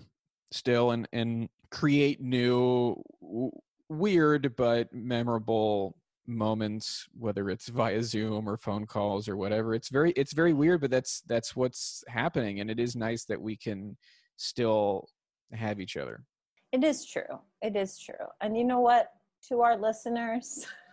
still 0.51 0.91
and 0.91 1.07
and 1.13 1.49
create 1.69 2.21
new 2.21 3.01
w- 3.21 3.51
weird 3.89 4.55
but 4.55 4.91
memorable 4.93 5.95
moments 6.27 7.07
whether 7.17 7.49
it's 7.49 7.67
via 7.67 8.01
zoom 8.01 8.49
or 8.49 8.57
phone 8.57 8.85
calls 8.85 9.29
or 9.29 9.37
whatever. 9.37 9.75
It's 9.75 9.89
very 9.89 10.11
it's 10.11 10.33
very 10.33 10.53
weird 10.53 10.81
but 10.81 10.89
that's 10.89 11.21
that's 11.27 11.55
what's 11.55 12.03
happening 12.07 12.59
and 12.59 12.71
it 12.71 12.79
is 12.79 12.95
nice 12.95 13.25
that 13.25 13.41
we 13.41 13.55
can 13.55 13.97
still 14.37 15.07
have 15.51 15.79
each 15.79 15.97
other. 15.97 16.23
It 16.71 16.83
is 16.83 17.05
true. 17.05 17.39
It 17.61 17.75
is 17.75 17.99
true. 17.99 18.25
And 18.41 18.57
you 18.57 18.63
know 18.63 18.79
what? 18.79 19.09
To 19.49 19.61
our 19.61 19.77
listeners 19.77 20.65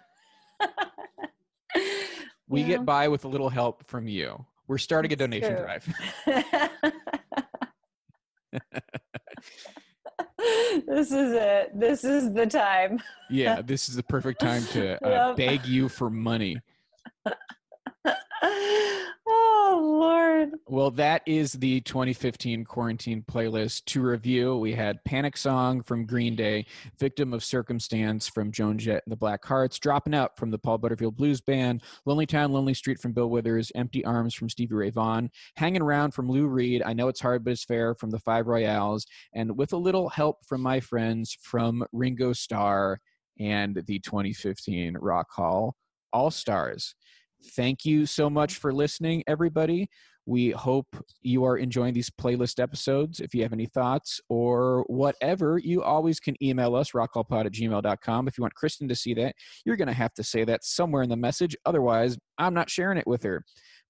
we 2.48 2.60
Yeah. 2.60 2.66
get 2.66 2.84
by 2.84 3.08
with 3.08 3.24
a 3.24 3.28
little 3.28 3.48
help 3.48 3.84
from 3.86 4.06
you. 4.08 4.44
We're 4.68 4.78
starting 4.78 5.12
a 5.12 5.16
donation 5.16 5.56
true. 5.56 5.64
drive. 5.64 5.88
This 10.86 11.12
is 11.12 11.32
it. 11.32 11.70
This 11.78 12.04
is 12.04 12.32
the 12.32 12.46
time. 12.46 13.00
Yeah 13.30 13.62
this 13.64 13.88
is 13.88 13.94
the 13.94 14.02
perfect 14.02 14.40
time 14.40 14.64
to 14.72 15.02
uh, 15.06 15.34
beg 15.34 15.64
you 15.66 15.88
for 15.88 16.10
money 16.10 16.58
oh 18.42 19.80
lord 19.82 20.50
Well, 20.66 20.90
that 20.92 21.22
is 21.26 21.52
the 21.52 21.80
2015 21.82 22.64
quarantine 22.64 23.22
playlist 23.30 23.84
to 23.86 24.02
review. 24.02 24.56
We 24.56 24.72
had 24.72 25.02
Panic 25.04 25.36
Song 25.36 25.82
from 25.82 26.06
Green 26.06 26.34
Day, 26.34 26.66
Victim 26.98 27.32
of 27.32 27.44
Circumstance 27.44 28.28
from 28.28 28.50
Joan 28.50 28.78
Jett 28.78 29.02
and 29.06 29.12
the 29.12 29.16
Blackhearts, 29.16 29.78
Dropping 29.78 30.14
Out 30.14 30.36
from 30.36 30.50
the 30.50 30.58
Paul 30.58 30.78
Butterfield 30.78 31.16
Blues 31.16 31.40
Band, 31.40 31.82
Lonely 32.06 32.26
Town, 32.26 32.52
Lonely 32.52 32.74
Street 32.74 32.98
from 33.00 33.12
Bill 33.12 33.28
Withers, 33.28 33.70
Empty 33.74 34.04
Arms 34.04 34.34
from 34.34 34.48
Stevie 34.48 34.74
Ray 34.74 34.90
Vaughan, 34.90 35.30
Hanging 35.56 35.82
Around 35.82 36.12
from 36.12 36.28
Lou 36.30 36.46
Reed, 36.48 36.82
I 36.84 36.92
Know 36.92 37.08
It's 37.08 37.20
Hard 37.20 37.44
But 37.44 37.52
It's 37.52 37.64
Fair 37.64 37.94
from 37.94 38.10
the 38.10 38.18
Five 38.18 38.46
Royales, 38.46 39.06
and 39.34 39.56
with 39.56 39.72
a 39.72 39.78
little 39.78 40.08
help 40.08 40.44
from 40.46 40.60
my 40.60 40.80
friends 40.80 41.36
from 41.40 41.84
Ringo 41.92 42.32
Starr 42.32 42.98
and 43.38 43.76
the 43.86 43.98
2015 44.00 44.96
Rock 45.00 45.28
Hall 45.30 45.76
All 46.12 46.30
Stars. 46.30 46.94
Thank 47.44 47.84
you 47.84 48.06
so 48.06 48.30
much 48.30 48.56
for 48.56 48.72
listening, 48.72 49.24
everybody. 49.26 49.88
We 50.24 50.50
hope 50.50 50.86
you 51.20 51.44
are 51.44 51.56
enjoying 51.56 51.94
these 51.94 52.08
playlist 52.08 52.62
episodes. 52.62 53.18
If 53.18 53.34
you 53.34 53.42
have 53.42 53.52
any 53.52 53.66
thoughts 53.66 54.20
or 54.28 54.84
whatever, 54.86 55.58
you 55.58 55.82
always 55.82 56.20
can 56.20 56.36
email 56.42 56.76
us, 56.76 56.92
rockhallpod 56.92 57.46
at 57.46 57.52
gmail.com. 57.52 58.28
If 58.28 58.38
you 58.38 58.42
want 58.42 58.54
Kristen 58.54 58.88
to 58.88 58.94
see 58.94 59.14
that, 59.14 59.34
you're 59.64 59.76
going 59.76 59.88
to 59.88 59.94
have 59.94 60.14
to 60.14 60.22
say 60.22 60.44
that 60.44 60.64
somewhere 60.64 61.02
in 61.02 61.08
the 61.08 61.16
message. 61.16 61.56
Otherwise, 61.66 62.16
I'm 62.38 62.54
not 62.54 62.70
sharing 62.70 62.98
it 62.98 63.06
with 63.06 63.24
her. 63.24 63.44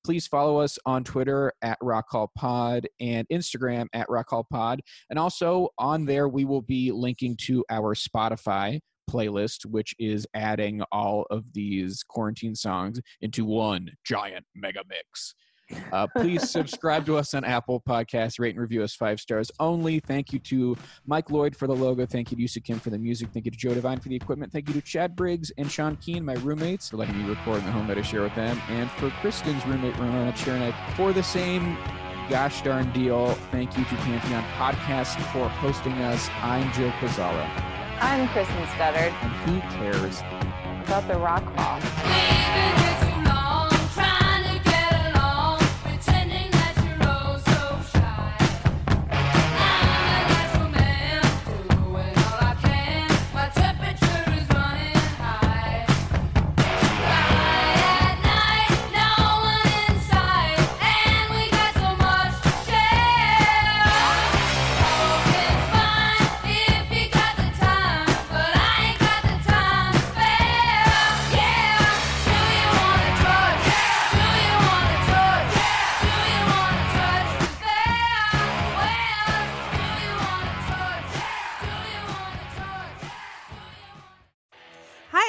Please 0.04 0.26
follow 0.26 0.58
us 0.58 0.78
on 0.86 1.04
Twitter 1.04 1.52
at 1.62 1.78
rockhallpod 1.80 2.86
and 2.98 3.26
Instagram 3.30 3.86
at 3.92 4.08
rockhallpod. 4.08 4.80
And 5.10 5.18
also 5.18 5.68
on 5.78 6.06
there, 6.06 6.28
we 6.28 6.44
will 6.44 6.62
be 6.62 6.90
linking 6.90 7.36
to 7.42 7.64
our 7.70 7.94
Spotify 7.94 8.80
playlist, 9.10 9.66
which 9.66 9.94
is 9.98 10.26
adding 10.34 10.82
all 10.92 11.26
of 11.30 11.44
these 11.52 12.02
quarantine 12.02 12.54
songs 12.54 13.00
into 13.20 13.44
one 13.44 13.90
giant 14.04 14.44
mega 14.54 14.82
mix. 14.88 15.34
Uh, 15.92 16.06
please 16.16 16.50
subscribe 16.50 17.06
to 17.06 17.16
us 17.16 17.34
on 17.34 17.44
Apple 17.44 17.80
Podcasts, 17.80 18.38
rate 18.38 18.54
and 18.54 18.60
review 18.60 18.82
us 18.82 18.94
five 18.94 19.20
stars 19.20 19.50
only. 19.58 20.00
Thank 20.00 20.32
you 20.32 20.38
to 20.40 20.76
Mike 21.06 21.30
Lloyd 21.30 21.56
for 21.56 21.66
the 21.66 21.74
logo. 21.74 22.04
Thank 22.06 22.30
you 22.30 22.36
to 22.36 22.42
Yusa 22.42 22.62
Kim 22.62 22.78
for 22.78 22.90
the 22.90 22.98
music. 22.98 23.28
Thank 23.32 23.46
you 23.46 23.50
to 23.50 23.56
Joe 23.56 23.74
Devine 23.74 23.98
for 24.00 24.08
the 24.08 24.16
equipment. 24.16 24.52
Thank 24.52 24.68
you 24.68 24.74
to 24.74 24.80
Chad 24.80 25.16
Briggs 25.16 25.50
and 25.58 25.70
Sean 25.70 25.96
Keen, 25.96 26.24
my 26.24 26.34
roommates, 26.34 26.90
for 26.90 26.98
letting 26.98 27.16
me 27.16 27.28
record 27.28 27.58
in 27.58 27.66
the 27.66 27.72
home 27.72 27.86
that 27.88 27.98
I 27.98 28.02
share 28.02 28.22
with 28.22 28.34
them. 28.34 28.60
And 28.68 28.90
for 28.92 29.10
Kristen's 29.20 29.64
roommate, 29.66 29.96
Ramona 29.98 30.32
Chernik, 30.32 30.74
for 30.94 31.12
the 31.12 31.22
same 31.22 31.76
gosh 32.28 32.62
darn 32.62 32.90
deal. 32.92 33.32
Thank 33.50 33.76
you 33.76 33.84
to 33.84 33.94
Pantheon 33.96 34.44
Podcast 34.56 35.16
for 35.32 35.48
hosting 35.48 35.94
us. 35.94 36.28
I'm 36.42 36.70
Joe 36.72 36.90
Kozala. 37.00 37.81
I'm 38.02 38.28
kristen 38.28 38.64
studdard 38.74 39.12
And 39.22 39.32
who 39.44 39.60
cares? 39.76 40.20
about 40.84 41.06
the 41.08 41.18
rock 41.18 41.44
hall 41.56 42.91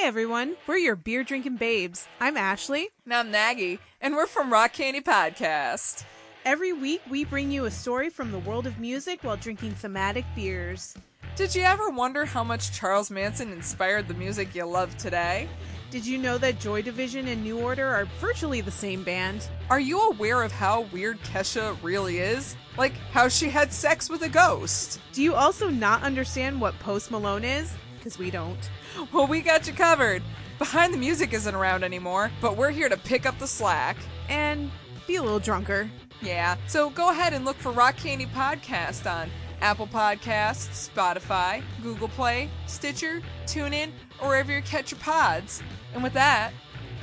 Hi, 0.03 0.07
everyone. 0.07 0.57
We're 0.67 0.79
your 0.79 0.97
beer 0.97 1.23
drinking 1.23 1.55
babes. 1.55 2.09
I'm 2.19 2.35
Ashley. 2.35 2.89
And 3.05 3.13
I'm 3.13 3.31
Nagy, 3.31 3.79
and 4.01 4.13
we're 4.13 4.27
from 4.27 4.51
Rock 4.51 4.73
Candy 4.73 4.99
Podcast. 4.99 6.03
Every 6.43 6.73
week, 6.73 7.01
we 7.09 7.23
bring 7.23 7.49
you 7.49 7.63
a 7.63 7.71
story 7.71 8.09
from 8.09 8.33
the 8.33 8.39
world 8.39 8.67
of 8.67 8.79
music 8.79 9.23
while 9.23 9.37
drinking 9.37 9.75
thematic 9.75 10.25
beers. 10.35 10.97
Did 11.37 11.55
you 11.55 11.61
ever 11.61 11.89
wonder 11.89 12.25
how 12.25 12.43
much 12.43 12.73
Charles 12.73 13.09
Manson 13.09 13.53
inspired 13.53 14.09
the 14.09 14.13
music 14.13 14.53
you 14.53 14.65
love 14.65 14.97
today? 14.97 15.47
Did 15.89 16.05
you 16.05 16.17
know 16.17 16.37
that 16.37 16.59
Joy 16.59 16.81
Division 16.81 17.29
and 17.29 17.41
New 17.41 17.61
Order 17.61 17.87
are 17.87 18.03
virtually 18.19 18.59
the 18.59 18.71
same 18.71 19.05
band? 19.05 19.47
Are 19.69 19.79
you 19.79 20.01
aware 20.01 20.43
of 20.43 20.51
how 20.51 20.81
weird 20.91 21.17
Kesha 21.21 21.81
really 21.81 22.17
is? 22.17 22.57
Like 22.77 22.97
how 23.13 23.29
she 23.29 23.49
had 23.49 23.71
sex 23.71 24.09
with 24.09 24.23
a 24.23 24.29
ghost? 24.29 24.99
Do 25.13 25.23
you 25.23 25.33
also 25.33 25.69
not 25.69 26.03
understand 26.03 26.59
what 26.59 26.77
Post 26.79 27.09
Malone 27.09 27.45
is? 27.45 27.73
Because 28.03 28.19
we 28.19 28.29
don't. 28.31 28.69
Well, 29.13 29.27
we 29.27 29.39
got 29.39 29.65
you 29.65 29.71
covered. 29.71 30.21
Behind 30.59 30.93
the 30.93 30.97
Music 30.97 31.31
isn't 31.31 31.55
around 31.55 31.85
anymore, 31.85 32.31
but 32.41 32.57
we're 32.57 32.69
here 32.69 32.89
to 32.89 32.97
pick 32.97 33.25
up 33.25 33.39
the 33.39 33.47
slack. 33.47 33.95
And 34.27 34.69
be 35.07 35.15
a 35.15 35.23
little 35.23 35.39
drunker. 35.39 35.89
Yeah, 36.21 36.57
so 36.67 36.89
go 36.89 37.11
ahead 37.11 37.31
and 37.31 37.45
look 37.45 37.55
for 37.55 37.71
Rock 37.71 37.95
Candy 37.95 38.25
Podcast 38.25 39.09
on 39.09 39.29
Apple 39.61 39.87
Podcasts, 39.87 40.89
Spotify, 40.89 41.63
Google 41.81 42.09
Play, 42.09 42.49
Stitcher, 42.67 43.21
TuneIn, 43.45 43.91
or 44.21 44.27
wherever 44.27 44.51
you 44.51 44.61
catch 44.61 44.91
your 44.91 44.99
pods. 44.99 45.63
And 45.93 46.03
with 46.03 46.13
that, 46.13 46.51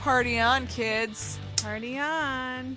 party 0.00 0.38
on, 0.38 0.66
kids. 0.66 1.38
Party 1.56 1.98
on. 1.98 2.76